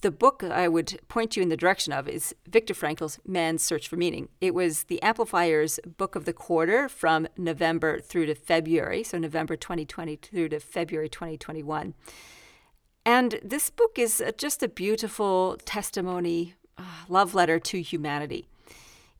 the 0.00 0.10
book 0.10 0.42
I 0.42 0.66
would 0.66 0.98
point 1.08 1.36
you 1.36 1.42
in 1.42 1.50
the 1.50 1.56
direction 1.56 1.92
of 1.92 2.08
is 2.08 2.34
Viktor 2.48 2.74
Frankl's 2.74 3.20
Man's 3.26 3.62
Search 3.62 3.86
for 3.86 3.96
Meaning. 3.96 4.30
It 4.40 4.54
was 4.54 4.84
the 4.84 5.00
Amplifier's 5.02 5.78
book 5.98 6.16
of 6.16 6.24
the 6.24 6.32
quarter 6.32 6.88
from 6.88 7.28
November 7.36 8.00
through 8.00 8.26
to 8.26 8.34
February, 8.34 9.04
so 9.04 9.18
November 9.18 9.54
2020 9.54 10.16
through 10.16 10.48
to 10.48 10.58
February 10.58 11.10
2021. 11.10 11.94
And 13.04 13.38
this 13.44 13.68
book 13.68 13.98
is 13.98 14.22
just 14.38 14.62
a 14.62 14.68
beautiful 14.68 15.58
testimony, 15.66 16.54
uh, 16.78 16.84
love 17.08 17.34
letter 17.34 17.58
to 17.60 17.82
humanity. 17.82 18.48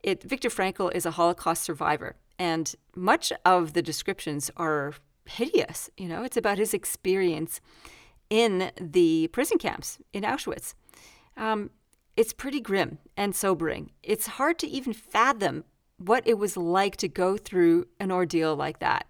It, 0.01 0.23
Viktor 0.23 0.49
Frankl 0.49 0.93
is 0.93 1.05
a 1.05 1.11
Holocaust 1.11 1.63
survivor, 1.63 2.15
and 2.39 2.73
much 2.95 3.31
of 3.45 3.73
the 3.73 3.83
descriptions 3.83 4.49
are 4.57 4.95
hideous. 5.25 5.89
You 5.97 6.07
know, 6.07 6.23
it's 6.23 6.37
about 6.37 6.57
his 6.57 6.73
experience 6.73 7.61
in 8.29 8.71
the 8.79 9.27
prison 9.27 9.57
camps 9.57 9.99
in 10.11 10.23
Auschwitz. 10.23 10.73
Um, 11.37 11.69
it's 12.15 12.33
pretty 12.33 12.59
grim 12.59 12.99
and 13.17 13.35
sobering. 13.35 13.91
It's 14.03 14.27
hard 14.27 14.59
to 14.59 14.67
even 14.67 14.93
fathom 14.93 15.63
what 15.97 16.27
it 16.27 16.37
was 16.37 16.57
like 16.57 16.97
to 16.97 17.07
go 17.07 17.37
through 17.37 17.87
an 17.99 18.11
ordeal 18.11 18.55
like 18.55 18.79
that 18.79 19.07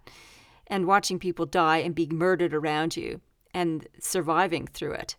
and 0.68 0.86
watching 0.86 1.20
people 1.20 1.46
die 1.46 1.78
and 1.78 1.96
being 1.96 2.16
murdered 2.16 2.54
around 2.54 2.96
you 2.96 3.22
and 3.54 3.88
surviving 4.00 4.68
through 4.68 4.94
it. 4.94 5.16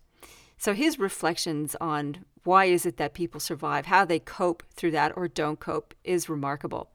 So 0.57 0.73
his 0.73 0.99
reflections 0.99 1.75
on 1.79 2.25
why 2.43 2.65
is 2.65 2.85
it 2.85 2.97
that 2.97 3.13
people 3.13 3.39
survive, 3.39 3.87
how 3.87 4.05
they 4.05 4.19
cope 4.19 4.63
through 4.71 4.91
that 4.91 5.13
or 5.15 5.27
don't 5.27 5.59
cope 5.59 5.93
is 6.03 6.29
remarkable. 6.29 6.91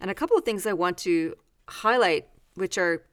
And 0.00 0.10
a 0.10 0.14
couple 0.14 0.36
of 0.36 0.44
things 0.44 0.66
I 0.66 0.72
want 0.72 0.98
to 0.98 1.34
highlight, 1.68 2.26
which 2.54 2.78
are 2.78 3.04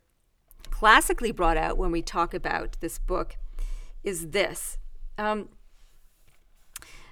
classically 0.65 1.31
brought 1.31 1.57
out 1.57 1.77
when 1.77 1.91
we 1.91 2.01
talk 2.01 2.33
about 2.33 2.77
this 2.79 2.99
book, 2.99 3.37
is 4.03 4.29
this. 4.29 4.77
Um, 5.17 5.49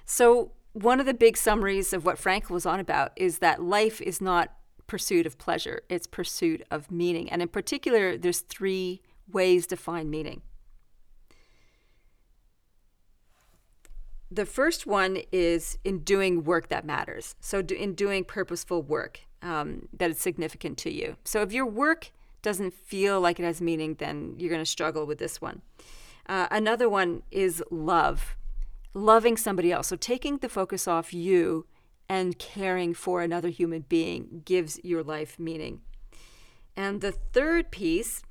so, 0.04 0.52
one 0.72 1.00
of 1.00 1.06
the 1.06 1.14
big 1.14 1.36
summaries 1.36 1.92
of 1.92 2.04
what 2.04 2.16
Frankl 2.16 2.50
was 2.50 2.66
on 2.66 2.80
about 2.80 3.12
is 3.16 3.38
that 3.38 3.62
life 3.62 4.00
is 4.00 4.20
not 4.20 4.52
pursuit 4.86 5.26
of 5.26 5.38
pleasure, 5.38 5.82
it's 5.88 6.06
pursuit 6.06 6.62
of 6.70 6.90
meaning. 6.90 7.30
And 7.30 7.40
in 7.40 7.48
particular, 7.48 8.16
there's 8.16 8.40
three 8.40 9.00
ways 9.30 9.66
to 9.68 9.76
find 9.76 10.10
meaning. 10.10 10.42
The 14.30 14.46
first 14.46 14.84
one 14.86 15.18
is 15.30 15.78
in 15.84 16.00
doing 16.00 16.42
work 16.42 16.68
that 16.68 16.84
matters. 16.84 17.34
So, 17.40 17.60
in 17.60 17.94
doing 17.94 18.24
purposeful 18.24 18.82
work 18.82 19.20
um, 19.44 19.88
that 19.92 20.10
is 20.10 20.18
significant 20.18 20.78
to 20.78 20.90
you. 20.90 21.16
So 21.24 21.42
if 21.42 21.52
your 21.52 21.66
work 21.66 22.10
doesn't 22.44 22.74
feel 22.74 23.20
like 23.20 23.40
it 23.40 23.44
has 23.44 23.60
meaning, 23.60 23.94
then 23.94 24.34
you're 24.38 24.50
going 24.50 24.62
to 24.62 24.66
struggle 24.66 25.06
with 25.06 25.18
this 25.18 25.40
one. 25.40 25.62
Uh, 26.28 26.46
another 26.50 26.88
one 26.88 27.22
is 27.30 27.62
love, 27.70 28.36
loving 28.92 29.36
somebody 29.36 29.72
else. 29.72 29.88
So 29.88 29.96
taking 29.96 30.38
the 30.38 30.48
focus 30.48 30.86
off 30.86 31.12
you 31.12 31.66
and 32.08 32.38
caring 32.38 32.94
for 32.94 33.22
another 33.22 33.48
human 33.48 33.82
being 33.88 34.42
gives 34.44 34.78
your 34.84 35.02
life 35.02 35.38
meaning. 35.38 35.80
And 36.76 37.00
the 37.00 37.12
third 37.12 37.70
piece, 37.70 38.22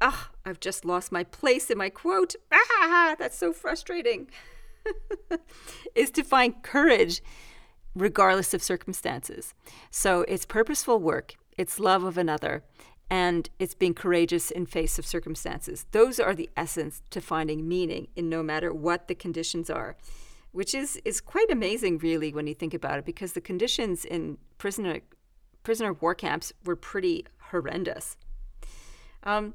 ah, 0.00 0.30
I've 0.46 0.60
just 0.60 0.84
lost 0.84 1.12
my 1.12 1.24
place 1.24 1.70
in 1.70 1.76
my 1.76 1.90
quote. 1.90 2.34
Ah, 2.82 3.14
that's 3.18 3.36
so 3.36 3.52
frustrating. 3.52 4.30
is 5.94 6.10
to 6.12 6.22
find 6.22 6.62
courage 6.62 7.20
regardless 7.94 8.54
of 8.54 8.62
circumstances. 8.62 9.52
So 9.90 10.22
it's 10.28 10.46
purposeful 10.46 10.98
work, 10.98 11.34
it's 11.58 11.78
love 11.78 12.04
of 12.04 12.16
another, 12.16 12.62
and 13.10 13.50
it's 13.58 13.74
being 13.74 13.92
courageous 13.92 14.50
in 14.50 14.64
face 14.64 14.98
of 14.98 15.04
circumstances. 15.04 15.84
Those 15.90 16.20
are 16.20 16.34
the 16.34 16.48
essence 16.56 17.02
to 17.10 17.20
finding 17.20 17.68
meaning 17.68 18.08
in 18.14 18.28
no 18.28 18.42
matter 18.42 18.72
what 18.72 19.08
the 19.08 19.14
conditions 19.14 19.68
are, 19.68 19.96
which 20.52 20.74
is 20.74 21.00
is 21.04 21.20
quite 21.20 21.50
amazing 21.50 21.98
really 21.98 22.32
when 22.32 22.46
you 22.46 22.54
think 22.54 22.72
about 22.72 23.00
it 23.00 23.04
because 23.04 23.32
the 23.32 23.40
conditions 23.40 24.04
in 24.04 24.38
prisoner 24.56 25.00
prisoner 25.62 25.92
war 25.92 26.14
camps 26.14 26.52
were 26.64 26.76
pretty 26.76 27.26
horrendous. 27.50 28.16
Um, 29.24 29.54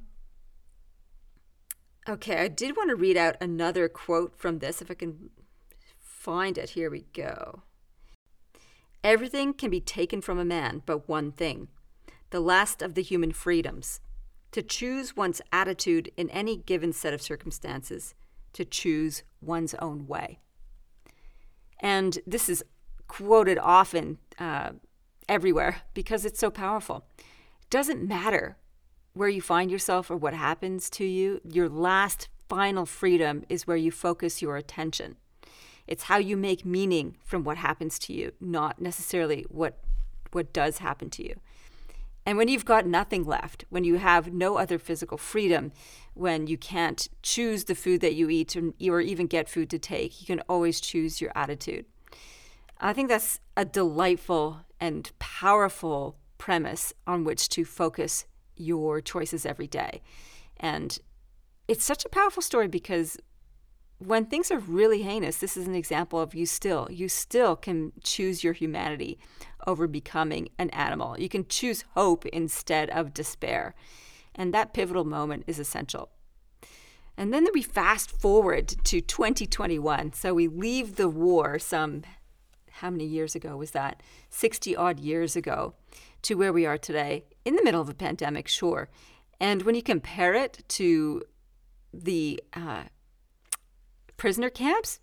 Okay, 2.07 2.37
I 2.37 2.49
did 2.49 2.77
want 2.77 2.89
to 2.91 2.95
read 2.95 3.17
out 3.17 3.35
another 3.41 3.89
quote 3.89 4.37
from 4.37 4.59
this 4.59 4.79
if 4.79 4.91
I 4.91 4.93
can 4.93 5.31
find 5.97 6.55
it. 6.55 6.71
Here 6.71 6.89
we 6.91 7.05
go. 7.13 7.63
Everything 9.03 9.53
can 9.55 9.71
be 9.71 9.79
taken 9.79 10.21
from 10.21 10.37
a 10.37 10.45
man 10.45 10.83
but 10.85 11.09
one 11.09 11.31
thing 11.31 11.67
the 12.29 12.39
last 12.39 12.81
of 12.81 12.95
the 12.95 13.01
human 13.01 13.31
freedoms 13.31 13.99
to 14.51 14.61
choose 14.61 15.17
one's 15.17 15.41
attitude 15.51 16.11
in 16.15 16.29
any 16.29 16.55
given 16.55 16.93
set 16.93 17.13
of 17.13 17.21
circumstances, 17.21 18.15
to 18.53 18.63
choose 18.63 19.23
one's 19.41 19.73
own 19.75 20.07
way. 20.07 20.39
And 21.79 22.19
this 22.25 22.47
is 22.47 22.63
quoted 23.07 23.59
often 23.59 24.17
uh, 24.39 24.71
everywhere 25.27 25.81
because 25.93 26.23
it's 26.23 26.39
so 26.39 26.49
powerful. 26.49 27.05
It 27.17 27.69
doesn't 27.69 28.07
matter 28.07 28.57
where 29.13 29.29
you 29.29 29.41
find 29.41 29.71
yourself 29.71 30.11
or 30.11 30.17
what 30.17 30.33
happens 30.33 30.89
to 30.91 31.05
you, 31.05 31.41
your 31.43 31.69
last 31.69 32.29
final 32.47 32.85
freedom 32.85 33.43
is 33.49 33.65
where 33.65 33.77
you 33.77 33.91
focus 33.91 34.41
your 34.41 34.57
attention. 34.57 35.15
It's 35.87 36.03
how 36.03 36.17
you 36.17 36.37
make 36.37 36.65
meaning 36.65 37.17
from 37.23 37.43
what 37.43 37.57
happens 37.57 37.99
to 37.99 38.13
you, 38.13 38.33
not 38.39 38.81
necessarily 38.81 39.45
what 39.49 39.79
what 40.31 40.51
does 40.51 40.79
happen 40.79 41.09
to 41.09 41.23
you. 41.23 41.35
And 42.25 42.37
when 42.37 42.47
you've 42.47 42.65
got 42.65 42.87
nothing 42.87 43.23
left, 43.23 43.65
when 43.69 43.83
you 43.83 43.97
have 43.97 44.33
no 44.33 44.57
other 44.57 44.79
physical 44.79 45.17
freedom, 45.17 45.71
when 46.15 46.47
you 46.47 46.57
can't 46.57 47.07
choose 47.21 47.65
the 47.65 47.75
food 47.75 48.01
that 48.01 48.15
you 48.15 48.29
eat 48.29 48.55
or 48.55 49.01
even 49.01 49.27
get 49.27 49.47
food 49.47 49.69
to 49.69 49.79
take, 49.79 50.19
you 50.21 50.25
can 50.25 50.41
always 50.49 50.81
choose 50.81 51.21
your 51.21 51.31
attitude. 51.35 51.85
I 52.79 52.93
think 52.93 53.09
that's 53.09 53.39
a 53.55 53.63
delightful 53.63 54.61
and 54.79 55.11
powerful 55.19 56.17
premise 56.37 56.93
on 57.05 57.23
which 57.23 57.47
to 57.49 57.63
focus 57.63 58.25
your 58.55 59.01
choices 59.01 59.45
every 59.45 59.67
day. 59.67 60.01
And 60.57 60.97
it's 61.67 61.85
such 61.85 62.05
a 62.05 62.09
powerful 62.09 62.41
story 62.41 62.67
because 62.67 63.17
when 63.99 64.25
things 64.25 64.51
are 64.51 64.59
really 64.59 65.03
heinous, 65.03 65.37
this 65.37 65.55
is 65.55 65.67
an 65.67 65.75
example 65.75 66.19
of 66.19 66.35
you 66.35 66.45
still, 66.45 66.87
you 66.91 67.07
still 67.07 67.55
can 67.55 67.93
choose 68.03 68.43
your 68.43 68.53
humanity 68.53 69.17
over 69.65 69.87
becoming 69.87 70.49
an 70.57 70.69
animal. 70.71 71.19
You 71.19 71.29
can 71.29 71.47
choose 71.47 71.85
hope 71.93 72.25
instead 72.27 72.89
of 72.89 73.13
despair. 73.13 73.73
And 74.35 74.53
that 74.53 74.73
pivotal 74.73 75.05
moment 75.05 75.45
is 75.47 75.59
essential. 75.59 76.09
And 77.17 77.33
then 77.33 77.47
we 77.53 77.61
fast 77.61 78.11
forward 78.11 78.67
to 78.67 78.99
2021. 78.99 80.13
So 80.13 80.33
we 80.33 80.47
leave 80.47 80.97
the 80.97 81.07
war 81.07 81.57
some, 81.57 82.03
how 82.71 82.89
many 82.89 83.05
years 83.05 83.35
ago 83.35 83.55
was 83.55 83.71
that? 83.71 84.03
60 84.29 84.75
odd 84.75 84.99
years 84.99 85.37
ago 85.37 85.75
to 86.23 86.35
where 86.35 86.51
we 86.51 86.65
are 86.65 86.77
today, 86.77 87.23
in 87.45 87.55
the 87.55 87.63
middle 87.63 87.81
of 87.81 87.87
a 87.87 87.93
pandemic, 87.93 88.47
sure. 88.47 88.89
And 89.39 89.61
when 89.61 89.75
you 89.75 89.83
compare 89.83 90.33
it 90.33 90.63
to 90.69 91.21
the 91.93 92.41
uh, 92.53 92.83
prisoner 94.17 94.49
camps, 94.49 94.99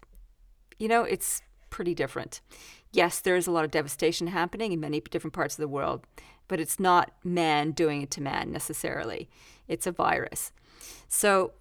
you 0.78 0.88
know, 0.88 1.02
it's 1.02 1.42
pretty 1.70 1.94
different. 1.94 2.40
Yes, 2.92 3.20
there 3.20 3.36
is 3.36 3.46
a 3.46 3.50
lot 3.50 3.64
of 3.64 3.70
devastation 3.70 4.26
happening 4.26 4.72
in 4.72 4.80
many 4.80 5.00
different 5.00 5.34
parts 5.34 5.54
of 5.54 5.60
the 5.60 5.68
world, 5.68 6.04
but 6.48 6.60
it's 6.60 6.78
not 6.78 7.12
man 7.24 7.70
doing 7.70 8.02
it 8.02 8.10
to 8.12 8.20
man 8.20 8.52
necessarily. 8.52 9.30
It's 9.68 9.86
a 9.86 9.92
virus. 9.92 10.52
So 11.08 11.52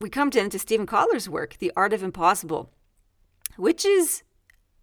we 0.00 0.10
come 0.10 0.30
to, 0.30 0.40
into 0.40 0.58
Steven 0.58 0.86
Kotler's 0.86 1.28
work, 1.28 1.56
The 1.58 1.72
Art 1.76 1.92
of 1.92 2.02
Impossible, 2.02 2.70
which 3.56 3.84
is 3.84 4.22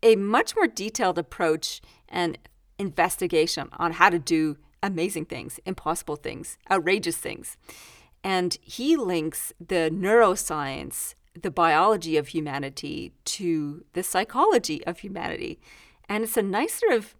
a 0.03 0.15
much 0.15 0.55
more 0.55 0.67
detailed 0.67 1.17
approach 1.17 1.81
and 2.07 2.37
investigation 2.77 3.69
on 3.73 3.93
how 3.93 4.09
to 4.09 4.19
do 4.19 4.57
amazing 4.83 5.25
things, 5.25 5.59
impossible 5.65 6.15
things, 6.15 6.57
outrageous 6.69 7.17
things. 7.17 7.57
And 8.23 8.57
he 8.61 8.95
links 8.95 9.53
the 9.59 9.89
neuroscience, 9.91 11.15
the 11.41 11.51
biology 11.51 12.17
of 12.17 12.29
humanity, 12.29 13.13
to 13.25 13.83
the 13.93 14.03
psychology 14.03 14.85
of 14.85 14.99
humanity. 14.99 15.59
And 16.09 16.23
it's 16.23 16.37
a 16.37 16.41
nice 16.41 16.75
sort 16.75 16.93
of 16.93 17.15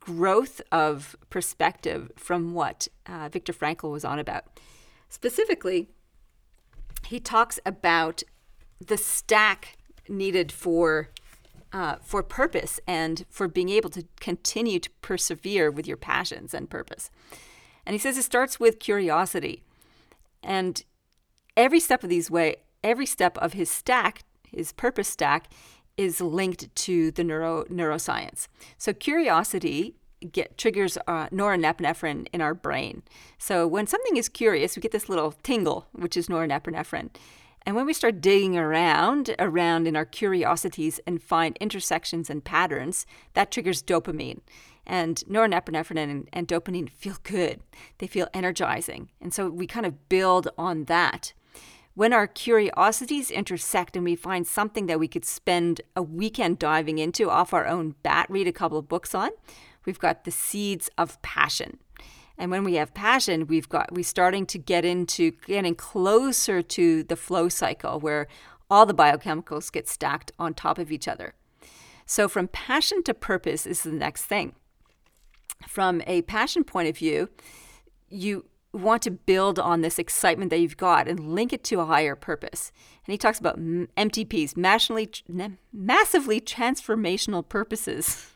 growth 0.00 0.60
of 0.70 1.16
perspective 1.30 2.10
from 2.16 2.52
what 2.52 2.88
uh, 3.06 3.28
Viktor 3.28 3.52
Frankl 3.52 3.90
was 3.90 4.04
on 4.04 4.18
about. 4.18 4.44
Specifically, 5.08 5.88
he 7.06 7.20
talks 7.20 7.58
about 7.64 8.22
the 8.84 8.96
stack 8.96 9.78
needed 10.08 10.52
for 10.52 11.10
uh, 11.72 11.96
for 12.02 12.22
purpose 12.22 12.80
and 12.86 13.26
for 13.28 13.46
being 13.46 13.68
able 13.68 13.90
to 13.90 14.04
continue 14.20 14.78
to 14.78 14.88
persevere 15.02 15.70
with 15.70 15.86
your 15.86 15.98
passions 15.98 16.54
and 16.54 16.70
purpose. 16.70 17.10
And 17.84 17.92
he 17.92 17.98
says 17.98 18.16
it 18.16 18.22
starts 18.22 18.58
with 18.58 18.78
curiosity. 18.78 19.62
And 20.42 20.82
every 21.58 21.80
step 21.80 22.02
of 22.02 22.08
these 22.08 22.30
way, 22.30 22.56
every 22.82 23.06
step 23.06 23.36
of 23.38 23.52
his 23.52 23.70
stack, 23.70 24.24
his 24.48 24.72
purpose 24.72 25.08
stack, 25.08 25.50
is 25.96 26.20
linked 26.20 26.74
to 26.74 27.10
the 27.10 27.24
neuro 27.24 27.64
neuroscience. 27.64 28.46
So 28.76 28.92
curiosity 28.92 29.96
get 30.32 30.58
triggers 30.58 30.98
uh, 31.06 31.28
norepinephrine 31.28 32.26
in 32.32 32.40
our 32.40 32.54
brain. 32.54 33.02
So 33.38 33.66
when 33.66 33.86
something 33.86 34.16
is 34.16 34.28
curious, 34.28 34.76
we 34.76 34.80
get 34.80 34.92
this 34.92 35.08
little 35.08 35.32
tingle, 35.42 35.86
which 35.92 36.16
is 36.16 36.28
norepinephrine. 36.28 37.10
And 37.66 37.76
when 37.76 37.86
we 37.86 37.92
start 37.92 38.20
digging 38.20 38.56
around, 38.56 39.34
around 39.38 39.86
in 39.86 39.94
our 39.94 40.06
curiosities 40.06 41.00
and 41.06 41.22
find 41.22 41.56
intersections 41.60 42.30
and 42.30 42.42
patterns, 42.42 43.06
that 43.34 43.50
triggers 43.50 43.82
dopamine. 43.82 44.40
And 44.86 45.22
norepinephrine 45.28 45.98
and, 45.98 46.28
and 46.32 46.48
dopamine 46.48 46.88
feel 46.88 47.16
good. 47.22 47.60
They 47.98 48.06
feel 48.06 48.28
energizing. 48.32 49.10
And 49.20 49.34
so 49.34 49.50
we 49.50 49.66
kind 49.66 49.84
of 49.84 50.08
build 50.08 50.48
on 50.56 50.84
that. 50.84 51.34
When 51.98 52.12
our 52.12 52.28
curiosities 52.28 53.28
intersect 53.28 53.96
and 53.96 54.04
we 54.04 54.14
find 54.14 54.46
something 54.46 54.86
that 54.86 55.00
we 55.00 55.08
could 55.08 55.24
spend 55.24 55.80
a 55.96 56.00
weekend 56.00 56.60
diving 56.60 56.98
into 56.98 57.28
off 57.28 57.52
our 57.52 57.66
own 57.66 57.96
bat, 58.04 58.26
read 58.28 58.46
a 58.46 58.52
couple 58.52 58.78
of 58.78 58.86
books 58.86 59.16
on, 59.16 59.30
we've 59.84 59.98
got 59.98 60.22
the 60.22 60.30
seeds 60.30 60.88
of 60.96 61.20
passion. 61.22 61.78
And 62.38 62.52
when 62.52 62.62
we 62.62 62.74
have 62.74 62.94
passion, 62.94 63.48
we've 63.48 63.68
got 63.68 63.92
we're 63.92 64.04
starting 64.04 64.46
to 64.46 64.58
get 64.58 64.84
into 64.84 65.32
getting 65.44 65.74
closer 65.74 66.62
to 66.62 67.02
the 67.02 67.16
flow 67.16 67.48
cycle 67.48 67.98
where 67.98 68.28
all 68.70 68.86
the 68.86 68.94
biochemicals 68.94 69.72
get 69.72 69.88
stacked 69.88 70.30
on 70.38 70.54
top 70.54 70.78
of 70.78 70.92
each 70.92 71.08
other. 71.08 71.34
So 72.06 72.28
from 72.28 72.46
passion 72.46 73.02
to 73.02 73.12
purpose 73.12 73.66
is 73.66 73.82
the 73.82 73.90
next 73.90 74.24
thing. 74.26 74.54
From 75.66 76.02
a 76.06 76.22
passion 76.22 76.62
point 76.62 76.88
of 76.88 76.96
view, 76.96 77.28
you 78.08 78.44
want 78.72 79.02
to 79.02 79.10
build 79.10 79.58
on 79.58 79.80
this 79.80 79.98
excitement 79.98 80.50
that 80.50 80.60
you've 80.60 80.76
got 80.76 81.08
and 81.08 81.34
link 81.34 81.52
it 81.52 81.64
to 81.64 81.80
a 81.80 81.86
higher 81.86 82.14
purpose. 82.14 82.70
And 83.06 83.12
he 83.12 83.18
talks 83.18 83.38
about 83.38 83.58
MTPs, 83.58 84.56
massively, 84.56 85.10
massively 85.72 86.40
transformational 86.40 87.48
purposes. 87.48 88.26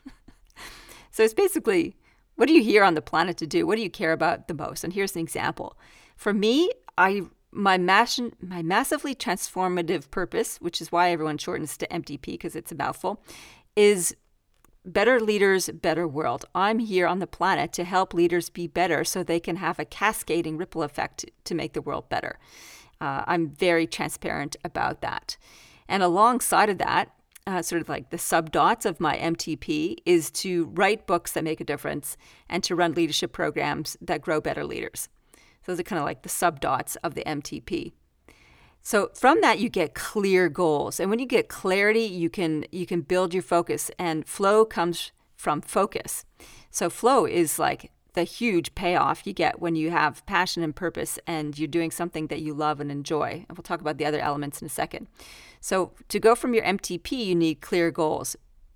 so 1.11 1.23
it's 1.23 1.33
basically 1.33 1.95
what 2.35 2.49
are 2.49 2.53
you 2.53 2.63
here 2.63 2.83
on 2.83 2.95
the 2.95 3.01
planet 3.01 3.37
to 3.37 3.47
do? 3.47 3.67
What 3.67 3.75
do 3.75 3.83
you 3.83 3.89
care 3.89 4.11
about 4.11 4.47
the 4.47 4.53
most? 4.53 4.83
And 4.83 4.93
here's 4.93 5.15
an 5.15 5.21
example. 5.21 5.77
For 6.15 6.33
me, 6.33 6.69
I 6.97 7.23
my 7.51 7.77
mass, 7.77 8.19
my 8.41 8.63
massively 8.63 9.13
transformative 9.13 10.09
purpose, 10.09 10.57
which 10.57 10.81
is 10.81 10.91
why 10.91 11.11
everyone 11.11 11.37
shortens 11.37 11.77
to 11.77 11.87
MTP 11.87 12.25
because 12.25 12.55
it's 12.55 12.71
a 12.71 12.75
mouthful, 12.75 13.21
is 13.75 14.15
better 14.85 15.19
leaders, 15.19 15.69
better 15.69 16.07
world. 16.07 16.45
I'm 16.53 16.79
here 16.79 17.07
on 17.07 17.19
the 17.19 17.27
planet 17.27 17.73
to 17.73 17.83
help 17.83 18.13
leaders 18.13 18.49
be 18.49 18.67
better 18.67 19.03
so 19.03 19.23
they 19.23 19.39
can 19.39 19.57
have 19.57 19.79
a 19.79 19.85
cascading 19.85 20.57
ripple 20.57 20.83
effect 20.83 21.25
to 21.45 21.55
make 21.55 21.73
the 21.73 21.81
world 21.81 22.09
better. 22.09 22.39
Uh, 22.99 23.23
I'm 23.27 23.49
very 23.49 23.87
transparent 23.87 24.55
about 24.63 25.01
that. 25.01 25.37
And 25.87 26.03
alongside 26.03 26.69
of 26.69 26.77
that, 26.77 27.09
uh, 27.45 27.61
sort 27.61 27.81
of 27.81 27.89
like 27.89 28.09
the 28.09 28.17
sub 28.17 28.51
dots 28.51 28.85
of 28.85 28.99
my 28.99 29.17
MTP 29.17 29.97
is 30.05 30.31
to 30.31 30.65
write 30.73 31.05
books 31.05 31.33
that 31.33 31.43
make 31.43 31.59
a 31.59 31.65
difference 31.65 32.15
and 32.47 32.63
to 32.63 32.75
run 32.75 32.93
leadership 32.93 33.33
programs 33.33 33.97
that 34.01 34.21
grow 34.21 34.39
better 34.39 34.63
leaders. 34.63 35.09
So 35.65 35.71
those 35.71 35.79
are 35.79 35.83
kind 35.83 35.99
of 35.99 36.05
like 36.05 36.23
the 36.23 36.29
sub 36.29 36.59
dots 36.59 36.95
of 36.97 37.15
the 37.15 37.23
MTP. 37.23 37.93
So 38.83 39.09
from 39.13 39.39
that 39.41 39.59
you 39.59 39.69
get 39.69 39.95
clear 39.95 40.49
goals. 40.49 40.99
And 40.99 41.09
when 41.09 41.19
you 41.19 41.25
get 41.25 41.47
clarity, 41.47 42.03
you 42.03 42.29
can 42.29 42.65
you 42.71 42.85
can 42.85 43.01
build 43.01 43.33
your 43.33 43.43
focus 43.43 43.89
and 43.97 44.27
flow 44.27 44.65
comes 44.65 45.11
from 45.35 45.61
focus. 45.61 46.25
So 46.69 46.89
flow 46.89 47.25
is 47.25 47.57
like 47.57 47.91
the 48.13 48.23
huge 48.23 48.75
payoff 48.75 49.25
you 49.25 49.33
get 49.33 49.59
when 49.59 49.75
you 49.75 49.89
have 49.89 50.25
passion 50.25 50.63
and 50.63 50.75
purpose 50.75 51.17
and 51.25 51.57
you're 51.57 51.67
doing 51.67 51.91
something 51.91 52.27
that 52.27 52.41
you 52.41 52.53
love 52.53 52.79
and 52.79 52.91
enjoy. 52.91 53.45
And 53.47 53.57
we'll 53.57 53.63
talk 53.63 53.81
about 53.81 53.97
the 53.97 54.05
other 54.05 54.19
elements 54.19 54.61
in 54.61 54.67
a 54.67 54.69
second. 54.69 55.07
So, 55.59 55.93
to 56.09 56.19
go 56.19 56.35
from 56.35 56.53
your 56.53 56.63
MTP, 56.63 57.25
you 57.25 57.35
need 57.35 57.61
clear 57.61 57.89
goals. 57.89 58.35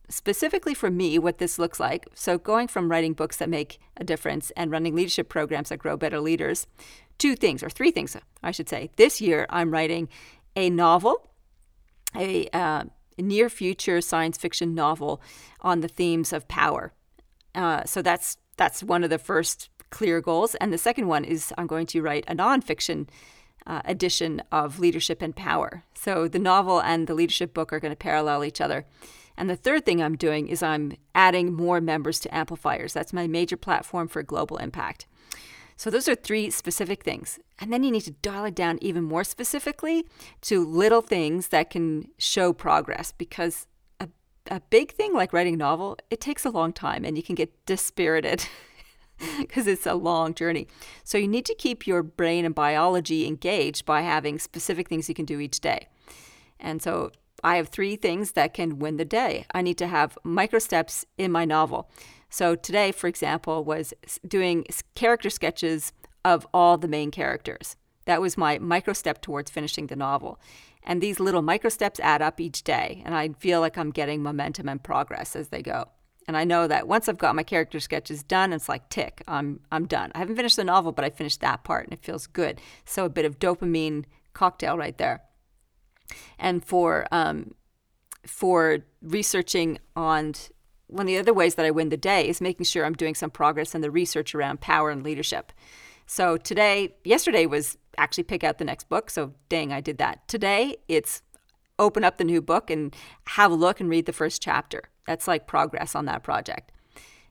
Specifically 0.10 0.74
for 0.74 0.90
me, 0.90 1.20
what 1.20 1.38
this 1.38 1.60
looks 1.60 1.80
like 1.80 2.08
so, 2.14 2.38
going 2.38 2.68
from 2.68 2.90
writing 2.90 3.14
books 3.14 3.38
that 3.38 3.50
make 3.50 3.80
a 3.98 4.04
difference 4.04 4.52
and 4.52 4.72
running 4.72 4.96
leadership 4.96 5.28
programs 5.28 5.70
that 5.70 5.80
grow 5.80 5.98
better 5.98 6.20
leaders, 6.20 6.66
two 7.18 7.36
things, 7.36 7.62
or 7.62 7.70
three 7.70 7.92
things, 7.92 8.16
I 8.42 8.52
should 8.52 8.70
say. 8.70 8.90
This 8.96 9.20
year, 9.20 9.46
I'm 9.50 9.72
writing 9.72 10.08
a 10.56 10.70
novel, 10.70 11.30
a 12.16 12.48
uh, 12.54 12.86
near 13.18 13.50
future 13.50 14.00
science 14.00 14.38
fiction 14.38 14.74
novel 14.74 15.22
on 15.62 15.82
the 15.82 15.90
themes 15.90 16.32
of 16.32 16.48
power. 16.48 16.94
Uh, 17.54 17.84
so, 17.86 18.02
that's 18.02 18.38
that's 18.56 18.82
one 18.84 19.04
of 19.04 19.10
the 19.10 19.20
first 19.20 19.70
clear 19.90 20.22
goals. 20.22 20.56
And 20.56 20.74
the 20.74 20.78
second 20.78 21.08
one 21.08 21.24
is 21.24 21.54
I'm 21.58 21.68
going 21.68 21.86
to 21.88 22.02
write 22.02 22.26
a 22.28 22.36
nonfiction 22.36 23.08
uh, 23.66 23.82
edition 23.86 24.42
of 24.52 24.80
Leadership 24.80 25.22
and 25.22 25.36
Power. 25.36 25.84
So 25.94 26.28
the 26.28 26.40
novel 26.40 26.82
and 26.82 27.08
the 27.08 27.14
leadership 27.14 27.54
book 27.54 27.72
are 27.74 27.80
going 27.80 27.92
to 27.92 27.98
parallel 27.98 28.44
each 28.44 28.62
other. 28.62 28.86
And 29.38 29.50
the 29.50 29.56
third 29.56 29.86
thing 29.86 30.02
I'm 30.02 30.18
doing 30.18 30.48
is 30.48 30.64
I'm 30.64 30.94
adding 31.14 31.54
more 31.54 31.80
members 31.80 32.20
to 32.22 32.36
Amplifiers. 32.36 32.94
That's 32.94 33.14
my 33.14 33.28
major 33.28 33.58
platform 33.58 34.08
for 34.08 34.24
global 34.24 34.58
impact. 34.58 35.06
So 35.76 35.92
those 35.92 36.08
are 36.10 36.16
three 36.16 36.50
specific 36.50 37.04
things. 37.04 37.40
And 37.60 37.72
then 37.72 37.84
you 37.84 37.92
need 37.92 38.02
to 38.02 38.12
dial 38.12 38.46
it 38.46 38.56
down 38.56 38.80
even 38.82 39.04
more 39.04 39.24
specifically 39.24 40.06
to 40.42 40.66
little 40.66 41.02
things 41.02 41.50
that 41.50 41.70
can 41.70 42.10
show 42.18 42.52
progress 42.52 43.12
because 43.12 43.68
a, 44.00 44.10
a 44.50 44.60
big 44.60 44.92
thing 44.92 45.14
like 45.14 45.34
writing 45.34 45.54
a 45.54 45.58
novel, 45.58 45.98
it 46.10 46.20
takes 46.20 46.46
a 46.46 46.50
long 46.50 46.74
time 46.74 47.06
and 47.06 47.16
you 47.16 47.22
can 47.22 47.36
get 47.36 47.66
dispirited. 47.68 48.46
because 49.40 49.68
it's 49.68 49.86
a 49.86 49.96
long 49.96 50.34
journey. 50.34 50.68
So 51.04 51.18
you 51.18 51.28
need 51.28 51.46
to 51.46 51.56
keep 51.56 51.88
your 51.88 52.04
brain 52.04 52.46
and 52.46 52.54
biology 52.54 53.26
engaged 53.26 53.86
by 53.86 54.02
having 54.02 54.38
specific 54.40 54.88
things 54.88 55.10
you 55.10 55.16
can 55.16 55.26
do 55.26 55.40
each 55.40 55.60
day. 55.60 55.88
And 56.60 56.82
so 56.82 57.12
I 57.44 57.58
have 57.58 57.70
three 57.70 57.96
things 57.96 58.32
that 58.34 58.54
can 58.54 58.80
win 58.80 58.98
the 58.98 59.06
day. 59.06 59.46
I 59.52 59.62
need 59.62 59.78
to 59.78 59.88
have 59.88 60.18
micro 60.24 60.60
steps 60.60 61.06
in 61.18 61.32
my 61.32 61.46
novel. 61.46 61.90
So 62.30 62.56
today, 62.56 62.92
for 62.92 63.08
example, 63.08 63.64
was 63.64 63.94
doing 64.28 64.66
character 64.96 65.30
sketches 65.30 65.94
of 66.26 66.48
all 66.54 66.78
the 66.78 66.88
main 66.88 67.12
characters. 67.12 67.76
That 68.06 68.22
was 68.22 68.38
my 68.38 68.58
micro 68.60 68.94
step 68.94 69.22
towards 69.22 69.52
finishing 69.52 69.88
the 69.88 69.96
novel. 69.96 70.40
And 70.84 71.02
these 71.02 71.20
little 71.20 71.42
micro 71.42 71.70
steps 71.70 72.00
add 72.00 72.22
up 72.22 72.40
each 72.40 72.64
day, 72.64 73.02
and 73.06 73.14
I 73.14 73.30
feel 73.40 73.60
like 73.60 73.78
I'm 73.78 73.92
getting 73.92 74.24
momentum 74.24 74.70
and 74.70 74.82
progress 74.82 75.36
as 75.36 75.50
they 75.50 75.62
go. 75.62 75.90
And 76.28 76.36
I 76.36 76.44
know 76.44 76.68
that 76.68 76.88
once 76.88 77.08
I've 77.08 77.18
got 77.18 77.36
my 77.36 77.44
character 77.44 77.80
sketches 77.80 78.24
done, 78.24 78.52
it's 78.52 78.68
like 78.68 78.90
tick, 78.90 79.24
I'm 79.28 79.62
I'm 79.72 79.86
done. 79.86 80.12
I 80.14 80.20
haven't 80.20 80.36
finished 80.36 80.58
the 80.58 80.64
novel, 80.64 80.92
but 80.92 81.06
I 81.06 81.10
finished 81.10 81.40
that 81.42 81.64
part 81.64 81.86
and 81.86 81.94
it 81.94 82.04
feels 82.04 82.28
good. 82.28 82.60
So 82.84 83.06
a 83.06 83.10
bit 83.10 83.26
of 83.26 83.40
dopamine 83.40 84.06
cocktail 84.34 84.78
right 84.78 84.98
there. 84.98 85.22
And 86.40 86.64
for 86.64 87.08
um, 87.12 87.54
for 88.26 88.80
researching 89.02 89.80
on 89.96 90.34
one 90.88 91.04
of 91.04 91.08
the 91.08 91.18
other 91.18 91.34
ways 91.34 91.56
that 91.56 91.66
I 91.66 91.72
win 91.72 91.90
the 91.90 91.98
day 91.98 92.28
is 92.28 92.42
making 92.42 92.66
sure 92.66 92.86
I'm 92.86 92.94
doing 92.94 93.16
some 93.16 93.30
progress 93.30 93.76
in 93.76 93.82
the 93.82 93.92
research 93.92 94.34
around 94.34 94.62
power 94.62 94.90
and 94.90 95.04
leadership. 95.04 95.52
So 96.06 96.38
today, 96.38 96.96
yesterday 97.04 97.46
was 97.46 97.78
actually 97.98 98.24
pick 98.24 98.44
out 98.44 98.58
the 98.58 98.66
next 98.66 98.88
book. 98.88 99.10
So 99.10 99.34
dang, 99.50 99.74
I 99.74 99.82
did 99.82 99.98
that. 99.98 100.28
Today 100.28 100.78
it's 100.88 101.22
open 101.80 102.04
up 102.04 102.18
the 102.18 102.24
new 102.24 102.42
book 102.42 102.70
and 102.70 102.96
have 103.26 103.52
a 103.52 103.56
look 103.56 103.80
and 103.80 103.90
read 103.90 104.06
the 104.06 104.14
first 104.14 104.42
chapter. 104.42 104.84
That's 105.06 105.28
like 105.28 105.48
progress 105.48 105.96
on 105.96 106.06
that 106.06 106.24
project. 106.24 106.72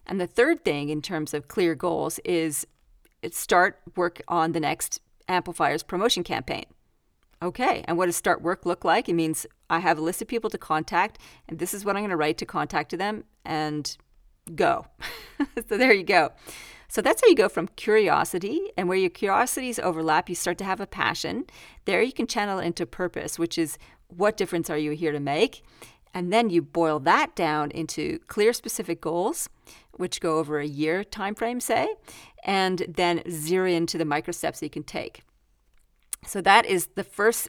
And 0.06 0.21
the 0.21 0.26
third 0.26 0.64
thing 0.64 0.88
in 0.88 1.02
terms 1.02 1.35
of 1.35 1.49
clear 1.49 1.75
goals 1.75 2.21
is 2.25 2.66
start 3.30 3.80
work 3.97 4.23
on 4.28 4.52
the 4.52 4.61
next 4.61 5.00
amplifiers 5.28 5.83
promotion 5.83 6.23
campaign. 6.23 6.66
Okay, 7.42 7.84
and 7.86 7.98
what 7.98 8.06
does 8.06 8.16
start 8.16 8.40
work 8.40 8.64
look 8.64 8.84
like? 8.84 9.08
It 9.08 9.14
means 9.14 9.46
I 9.68 9.80
have 9.80 9.98
a 9.98 10.00
list 10.00 10.22
of 10.22 10.28
people 10.28 10.48
to 10.50 10.58
contact, 10.58 11.18
and 11.48 11.58
this 11.58 11.74
is 11.74 11.84
what 11.84 11.94
I'm 11.94 12.00
going 12.00 12.10
to 12.10 12.16
write 12.16 12.38
to 12.38 12.46
contact 12.46 12.90
to 12.90 12.96
them, 12.96 13.24
and 13.44 13.96
go. 14.54 14.86
so 15.68 15.76
there 15.76 15.92
you 15.92 16.04
go. 16.04 16.30
So 16.88 17.02
that's 17.02 17.20
how 17.20 17.28
you 17.28 17.34
go 17.34 17.50
from 17.50 17.68
curiosity, 17.68 18.60
and 18.76 18.88
where 18.88 18.96
your 18.96 19.10
curiosities 19.10 19.78
overlap, 19.78 20.30
you 20.30 20.34
start 20.34 20.56
to 20.58 20.64
have 20.64 20.80
a 20.80 20.86
passion. 20.86 21.44
There 21.84 22.00
you 22.00 22.12
can 22.12 22.26
channel 22.26 22.58
into 22.58 22.86
purpose, 22.86 23.38
which 23.38 23.58
is 23.58 23.76
what 24.08 24.36
difference 24.36 24.70
are 24.70 24.78
you 24.78 24.92
here 24.92 25.12
to 25.12 25.20
make? 25.20 25.62
And 26.14 26.32
then 26.32 26.48
you 26.48 26.62
boil 26.62 27.00
that 27.00 27.36
down 27.36 27.70
into 27.72 28.20
clear 28.20 28.54
specific 28.54 29.02
goals, 29.02 29.50
which 29.92 30.22
go 30.22 30.38
over 30.38 30.58
a 30.58 30.66
year 30.66 31.04
time 31.04 31.34
frame, 31.34 31.60
say, 31.60 31.88
and 32.44 32.86
then 32.88 33.22
zero 33.30 33.68
into 33.68 33.98
the 33.98 34.06
micro 34.06 34.32
steps 34.32 34.60
that 34.60 34.66
you 34.66 34.70
can 34.70 34.84
take. 34.84 35.25
So 36.25 36.40
that 36.40 36.66
is 36.66 36.88
the 36.94 37.04
first 37.04 37.49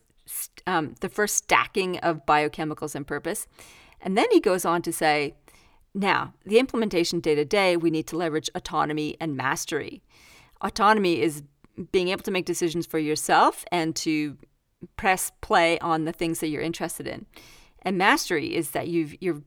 um, 0.66 0.96
the 1.00 1.10
first 1.10 1.36
stacking 1.36 1.98
of 2.00 2.26
biochemicals 2.26 2.96
and 2.96 3.08
purpose. 3.08 3.48
And 4.02 4.18
then 4.18 4.28
he 4.32 4.40
goes 4.40 4.66
on 4.66 4.82
to 4.82 4.92
say, 4.92 5.36
now, 5.94 6.34
the 6.46 6.60
implementation 6.60 7.20
day 7.20 7.34
to 7.36 7.46
day, 7.46 7.78
we 7.78 7.90
need 7.90 8.08
to 8.08 8.18
leverage 8.18 8.50
autonomy 8.54 9.18
and 9.20 9.36
mastery. 9.36 10.04
Autonomy 10.62 11.22
is 11.22 11.44
being 11.92 12.10
able 12.10 12.24
to 12.24 12.32
make 12.32 12.46
decisions 12.46 12.86
for 12.86 13.00
yourself 13.00 13.66
and 13.72 13.96
to 13.96 14.38
press 14.96 15.32
play 15.42 15.80
on 15.80 16.06
the 16.06 16.12
things 16.12 16.40
that 16.40 16.50
you're 16.50 16.62
interested 16.62 17.08
in. 17.08 17.26
And 17.82 17.98
mastery 17.98 18.56
is 18.56 18.72
that 18.72 18.88
you've 18.88 19.16
you're 19.22 19.42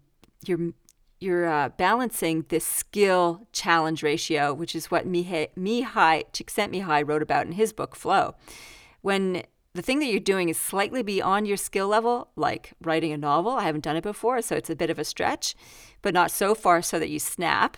you're 0.47 0.73
you're 1.21 1.47
uh, 1.47 1.69
balancing 1.71 2.47
this 2.49 2.65
skill 2.65 3.47
challenge 3.53 4.03
ratio, 4.03 4.55
which 4.55 4.75
is 4.75 4.91
what 4.91 5.07
Mihai, 5.07 5.49
Mihai 5.57 6.25
Csikszentmihalyi 6.33 7.07
wrote 7.07 7.23
about 7.23 7.47
in 7.47 7.53
his 7.53 7.73
book 7.75 7.95
Flow. 7.95 8.35
When 9.03 9.43
the 9.75 9.83
thing 9.83 10.01
that 10.01 10.07
you're 10.07 10.21
doing 10.21 10.49
is 10.49 10.59
slightly 10.59 11.03
beyond 11.03 11.47
your 11.47 11.57
skill 11.57 11.89
level, 11.89 12.29
like 12.35 12.73
writing 12.83 13.13
a 13.13 13.17
novel. 13.17 13.53
I 13.53 13.65
haven't 13.65 13.85
done 13.85 13.97
it 13.97 14.03
before, 14.03 14.43
so 14.43 14.57
it's 14.57 14.71
a 14.71 14.77
bit 14.77 14.91
of 14.91 14.99
a 14.99 15.05
stretch, 15.05 15.55
but 16.03 16.13
not 16.13 16.31
so 16.31 16.55
far 16.55 16.83
so 16.83 16.99
that 16.99 17.09
you 17.09 17.19
snap. 17.19 17.77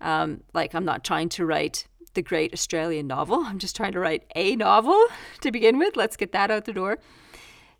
Um, 0.00 0.42
like, 0.52 0.74
I'm 0.74 0.84
not 0.84 1.02
trying 1.02 1.28
to 1.30 1.46
write 1.46 1.86
the 2.14 2.22
great 2.22 2.52
Australian 2.52 3.06
novel. 3.06 3.42
I'm 3.46 3.58
just 3.58 3.74
trying 3.74 3.92
to 3.92 4.00
write 4.00 4.30
a 4.34 4.54
novel 4.56 5.06
to 5.40 5.50
begin 5.50 5.78
with. 5.78 5.96
Let's 5.96 6.16
get 6.16 6.32
that 6.32 6.50
out 6.50 6.66
the 6.66 6.72
door. 6.72 6.98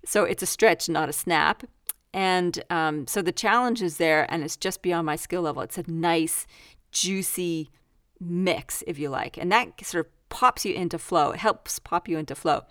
So 0.05 0.25
it's 0.25 0.43
a 0.43 0.47
stretch, 0.47 0.89
not 0.89 1.11
a 1.11 1.13
snap. 1.13 1.65
And 2.13 2.65
um, 2.71 3.07
so 3.07 3.21
the 3.23 3.31
challenge 3.31 3.83
is 3.83 3.99
there, 3.99 4.27
and 4.33 4.43
it's 4.43 4.57
just 4.57 4.83
beyond 4.83 5.07
my 5.07 5.17
skill 5.17 5.43
level. 5.43 5.63
It's 5.63 5.79
a 5.79 5.89
nice, 5.89 6.47
juicy 6.91 7.71
mix, 8.19 8.83
if 8.87 8.99
you 8.99 9.11
like. 9.11 9.37
And 9.37 9.53
that 9.53 9.85
sort 9.85 10.07
of 10.07 10.13
pops 10.31 10.65
you 10.65 10.75
into 10.75 10.99
flow, 10.99 11.33
it 11.33 11.41
helps 11.41 11.79
pop 11.79 12.09
you 12.09 12.17
into 12.17 12.35
flow. 12.35 12.63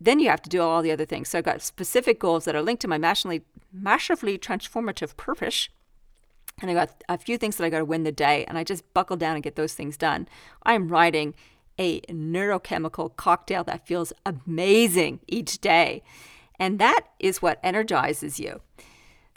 Then 0.00 0.18
you 0.18 0.28
have 0.30 0.42
to 0.42 0.50
do 0.50 0.62
all 0.62 0.82
the 0.82 0.92
other 0.92 1.04
things. 1.04 1.28
So 1.28 1.38
I've 1.38 1.44
got 1.44 1.62
specific 1.62 2.18
goals 2.18 2.46
that 2.46 2.56
are 2.56 2.62
linked 2.62 2.82
to 2.82 2.88
my 2.88 2.98
massively, 2.98 3.42
massively 3.72 4.38
transformative 4.38 5.16
purpose 5.16 5.68
and 6.60 6.70
I 6.70 6.74
got 6.74 7.02
a 7.08 7.18
few 7.18 7.38
things 7.38 7.56
that 7.56 7.64
I 7.64 7.70
got 7.70 7.78
to 7.78 7.84
win 7.84 8.02
the 8.02 8.12
day, 8.12 8.44
and 8.46 8.58
I 8.58 8.64
just 8.64 8.92
buckle 8.92 9.16
down 9.16 9.34
and 9.34 9.42
get 9.42 9.56
those 9.56 9.74
things 9.74 9.96
done. 9.96 10.28
I'm 10.62 10.88
writing 10.88 11.34
a 11.78 12.00
neurochemical 12.02 13.16
cocktail 13.16 13.64
that 13.64 13.86
feels 13.86 14.12
amazing 14.26 15.20
each 15.26 15.60
day. 15.60 16.02
And 16.58 16.78
that 16.78 17.06
is 17.18 17.40
what 17.40 17.58
energizes 17.62 18.38
you. 18.38 18.60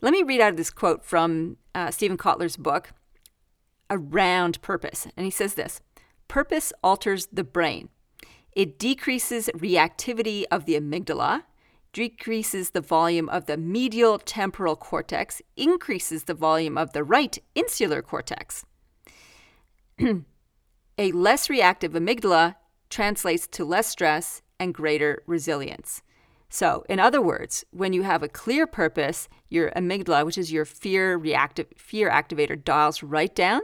Let 0.01 0.11
me 0.11 0.23
read 0.23 0.41
out 0.41 0.57
this 0.57 0.69
quote 0.69 1.05
from 1.05 1.55
uh, 1.73 1.91
Steven 1.91 2.17
Kotler's 2.17 2.57
book, 2.57 2.91
Around 3.89 4.61
Purpose. 4.61 5.07
And 5.15 5.23
he 5.23 5.31
says 5.31 5.53
this 5.53 5.79
Purpose 6.33 6.73
alters 6.83 7.27
the 7.27 7.43
brain, 7.43 7.89
it 8.53 8.79
decreases 8.79 9.51
reactivity 9.53 10.45
of 10.49 10.65
the 10.65 10.73
amygdala, 10.73 11.43
decreases 11.91 12.71
the 12.71 12.81
volume 12.81 13.29
of 13.29 13.45
the 13.45 13.55
medial 13.55 14.17
temporal 14.17 14.75
cortex, 14.75 15.43
increases 15.55 16.23
the 16.23 16.33
volume 16.33 16.75
of 16.75 16.91
the 16.91 17.03
right 17.03 17.37
insular 17.53 18.01
cortex. 18.01 18.65
a 20.97 21.11
less 21.11 21.51
reactive 21.51 21.91
amygdala 21.91 22.55
translates 22.89 23.45
to 23.49 23.63
less 23.63 23.85
stress 23.85 24.41
and 24.59 24.73
greater 24.73 25.21
resilience. 25.27 26.01
So, 26.49 26.83
in 26.89 26.99
other 26.99 27.21
words, 27.21 27.63
when 27.69 27.93
you 27.93 28.01
have 28.01 28.23
a 28.23 28.27
clear 28.27 28.65
purpose, 28.65 29.29
your 29.49 29.69
amygdala, 29.75 30.25
which 30.25 30.39
is 30.39 30.51
your 30.51 30.65
fear 30.65 31.15
reactive 31.15 31.67
fear 31.77 32.09
activator, 32.09 32.55
dials 32.59 33.03
right 33.03 33.35
down. 33.35 33.61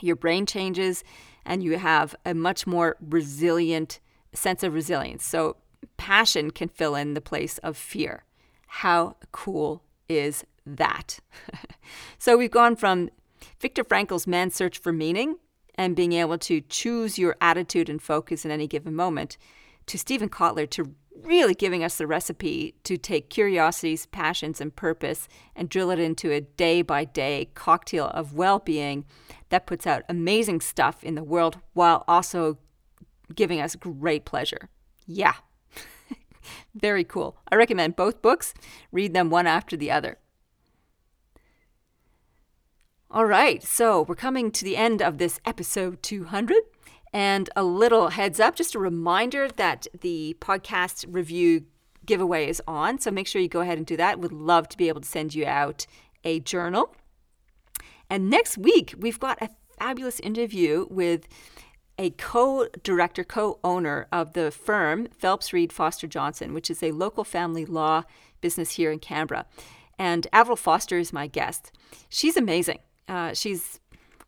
Your 0.00 0.16
brain 0.16 0.46
changes, 0.46 1.02
and 1.44 1.62
you 1.62 1.78
have 1.78 2.14
a 2.24 2.34
much 2.34 2.66
more 2.66 2.96
resilient 3.00 4.00
sense 4.32 4.62
of 4.62 4.74
resilience. 4.74 5.24
So, 5.24 5.56
passion 5.96 6.50
can 6.50 6.68
fill 6.68 6.94
in 6.94 7.14
the 7.14 7.20
place 7.20 7.58
of 7.58 7.76
fear. 7.76 8.24
How 8.66 9.16
cool 9.32 9.82
is 10.08 10.44
that? 10.64 11.20
so 12.18 12.36
we've 12.36 12.50
gone 12.50 12.76
from 12.76 13.10
Viktor 13.60 13.84
Frankl's 13.84 14.26
man's 14.26 14.54
search 14.54 14.78
for 14.78 14.92
meaning 14.92 15.36
and 15.74 15.96
being 15.96 16.12
able 16.12 16.38
to 16.38 16.60
choose 16.60 17.18
your 17.18 17.36
attitude 17.40 17.88
and 17.88 18.00
focus 18.00 18.44
in 18.44 18.50
any 18.50 18.66
given 18.66 18.94
moment 18.94 19.36
to 19.86 19.98
Steven 19.98 20.28
Kotler 20.28 20.68
to 20.70 20.94
really 21.22 21.54
giving 21.54 21.84
us 21.84 21.96
the 21.96 22.06
recipe 22.06 22.74
to 22.84 22.96
take 22.96 23.30
curiosities, 23.30 24.06
passions, 24.06 24.60
and 24.60 24.74
purpose 24.74 25.28
and 25.54 25.68
drill 25.68 25.90
it 25.90 25.98
into 25.98 26.32
a 26.32 26.40
day 26.40 26.82
by 26.82 27.04
day 27.04 27.50
cocktail 27.54 28.06
of 28.08 28.34
well 28.34 28.58
being 28.58 29.04
that 29.50 29.66
puts 29.66 29.86
out 29.86 30.02
amazing 30.08 30.60
stuff 30.60 31.04
in 31.04 31.14
the 31.14 31.24
world 31.24 31.58
while 31.74 32.04
also 32.08 32.58
giving 33.34 33.60
us 33.60 33.76
great 33.76 34.24
pleasure. 34.24 34.68
Yeah, 35.06 35.34
very 36.74 37.04
cool. 37.04 37.36
I 37.50 37.56
recommend 37.56 37.96
both 37.96 38.22
books. 38.22 38.54
Read 38.90 39.12
them 39.12 39.30
one 39.30 39.46
after 39.46 39.76
the 39.76 39.90
other. 39.90 40.18
All 43.10 43.26
right, 43.26 43.62
so 43.62 44.02
we're 44.02 44.14
coming 44.14 44.50
to 44.52 44.64
the 44.64 44.76
end 44.76 45.02
of 45.02 45.18
this 45.18 45.38
episode 45.44 46.02
200. 46.02 46.62
And 47.12 47.50
a 47.54 47.62
little 47.62 48.08
heads 48.08 48.40
up, 48.40 48.56
just 48.56 48.74
a 48.74 48.78
reminder 48.78 49.48
that 49.48 49.86
the 50.00 50.36
podcast 50.40 51.04
review 51.08 51.66
giveaway 52.06 52.48
is 52.48 52.62
on. 52.66 52.98
So 52.98 53.10
make 53.10 53.26
sure 53.26 53.40
you 53.42 53.48
go 53.48 53.60
ahead 53.60 53.78
and 53.78 53.86
do 53.86 53.96
that. 53.96 54.18
Would 54.18 54.32
love 54.32 54.68
to 54.70 54.76
be 54.76 54.88
able 54.88 55.02
to 55.02 55.08
send 55.08 55.34
you 55.34 55.46
out 55.46 55.86
a 56.24 56.40
journal. 56.40 56.94
And 58.08 58.28
next 58.28 58.58
week, 58.58 58.94
we've 58.98 59.20
got 59.20 59.40
a 59.42 59.50
fabulous 59.78 60.20
interview 60.20 60.86
with 60.90 61.28
a 61.98 62.10
co 62.10 62.68
director, 62.82 63.24
co 63.24 63.58
owner 63.62 64.06
of 64.12 64.32
the 64.32 64.50
firm 64.50 65.08
Phelps 65.18 65.52
Reed 65.52 65.72
Foster 65.72 66.06
Johnson, 66.06 66.54
which 66.54 66.70
is 66.70 66.82
a 66.82 66.92
local 66.92 67.24
family 67.24 67.64
law 67.64 68.02
business 68.40 68.72
here 68.72 68.90
in 68.90 68.98
Canberra. 68.98 69.46
And 69.98 70.26
Avril 70.32 70.56
Foster 70.56 70.98
is 70.98 71.12
my 71.12 71.26
guest. 71.26 71.72
She's 72.08 72.36
amazing. 72.36 72.80
Uh, 73.08 73.34
she's, 73.34 73.78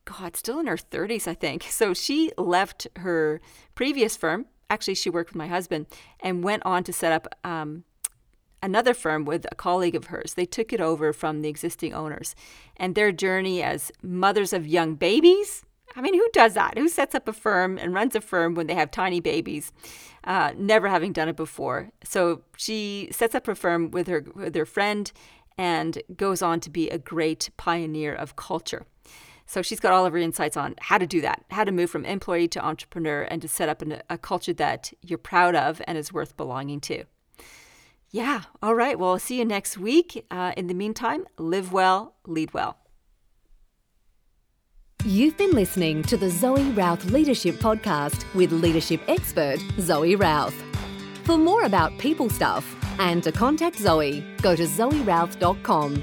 God, 0.04 0.36
still 0.36 0.58
in 0.60 0.66
her 0.66 0.76
30s, 0.76 1.26
I 1.26 1.34
think. 1.34 1.64
So 1.70 1.94
she 1.94 2.30
left 2.36 2.86
her 2.96 3.40
previous 3.74 4.16
firm. 4.16 4.46
Actually, 4.68 4.94
she 4.94 5.10
worked 5.10 5.30
with 5.30 5.36
my 5.36 5.48
husband 5.48 5.86
and 6.20 6.44
went 6.44 6.64
on 6.64 6.84
to 6.84 6.92
set 6.92 7.12
up 7.12 7.34
um, 7.44 7.84
another 8.62 8.94
firm 8.94 9.24
with 9.24 9.46
a 9.50 9.54
colleague 9.54 9.94
of 9.94 10.06
hers. 10.06 10.34
They 10.34 10.46
took 10.46 10.72
it 10.72 10.80
over 10.80 11.12
from 11.12 11.42
the 11.42 11.48
existing 11.48 11.94
owners. 11.94 12.34
And 12.76 12.94
their 12.94 13.12
journey 13.12 13.62
as 13.62 13.92
mothers 14.02 14.52
of 14.52 14.66
young 14.66 14.94
babies 14.94 15.64
I 15.96 16.00
mean, 16.00 16.14
who 16.14 16.28
does 16.32 16.54
that? 16.54 16.76
Who 16.76 16.88
sets 16.88 17.14
up 17.14 17.28
a 17.28 17.32
firm 17.32 17.78
and 17.78 17.94
runs 17.94 18.16
a 18.16 18.20
firm 18.20 18.54
when 18.54 18.66
they 18.66 18.74
have 18.74 18.90
tiny 18.90 19.20
babies, 19.20 19.72
uh, 20.24 20.52
never 20.56 20.88
having 20.88 21.12
done 21.12 21.28
it 21.28 21.36
before? 21.36 21.90
So 22.02 22.42
she 22.56 23.08
sets 23.12 23.34
up 23.34 23.46
her 23.46 23.54
firm 23.54 23.90
with 23.90 24.08
her 24.08 24.24
with 24.34 24.54
her 24.54 24.66
friend, 24.66 25.10
and 25.56 26.02
goes 26.16 26.42
on 26.42 26.58
to 26.60 26.70
be 26.70 26.88
a 26.88 26.98
great 26.98 27.50
pioneer 27.56 28.12
of 28.12 28.34
culture. 28.34 28.86
So 29.46 29.62
she's 29.62 29.80
got 29.80 29.92
all 29.92 30.06
of 30.06 30.12
her 30.12 30.18
insights 30.18 30.56
on 30.56 30.74
how 30.80 30.98
to 30.98 31.06
do 31.06 31.20
that, 31.20 31.44
how 31.50 31.64
to 31.64 31.72
move 31.72 31.90
from 31.90 32.04
employee 32.04 32.48
to 32.48 32.64
entrepreneur, 32.64 33.22
and 33.22 33.42
to 33.42 33.48
set 33.48 33.68
up 33.68 33.82
an, 33.82 34.00
a 34.08 34.18
culture 34.18 34.54
that 34.54 34.92
you're 35.02 35.18
proud 35.18 35.54
of 35.54 35.82
and 35.86 35.98
is 35.98 36.12
worth 36.12 36.36
belonging 36.36 36.80
to. 36.80 37.04
Yeah, 38.10 38.42
all 38.62 38.74
right. 38.74 38.98
Well, 38.98 39.10
I'll 39.10 39.18
see 39.18 39.38
you 39.38 39.44
next 39.44 39.76
week. 39.76 40.24
Uh, 40.30 40.52
in 40.56 40.68
the 40.68 40.74
meantime, 40.74 41.26
live 41.36 41.72
well, 41.72 42.14
lead 42.26 42.54
well. 42.54 42.78
You've 45.04 45.36
been 45.36 45.50
listening 45.50 46.02
to 46.04 46.16
the 46.16 46.30
Zoe 46.30 46.70
Routh 46.70 47.04
Leadership 47.06 47.56
Podcast 47.56 48.24
with 48.34 48.52
leadership 48.52 49.02
expert 49.06 49.58
Zoe 49.78 50.14
Routh. 50.14 50.54
For 51.24 51.36
more 51.36 51.64
about 51.64 51.98
people 51.98 52.30
stuff 52.30 52.64
and 52.98 53.22
to 53.24 53.32
contact 53.32 53.78
Zoe, 53.78 54.24
go 54.40 54.56
to 54.56 54.62
zoerouth.com. 54.62 56.02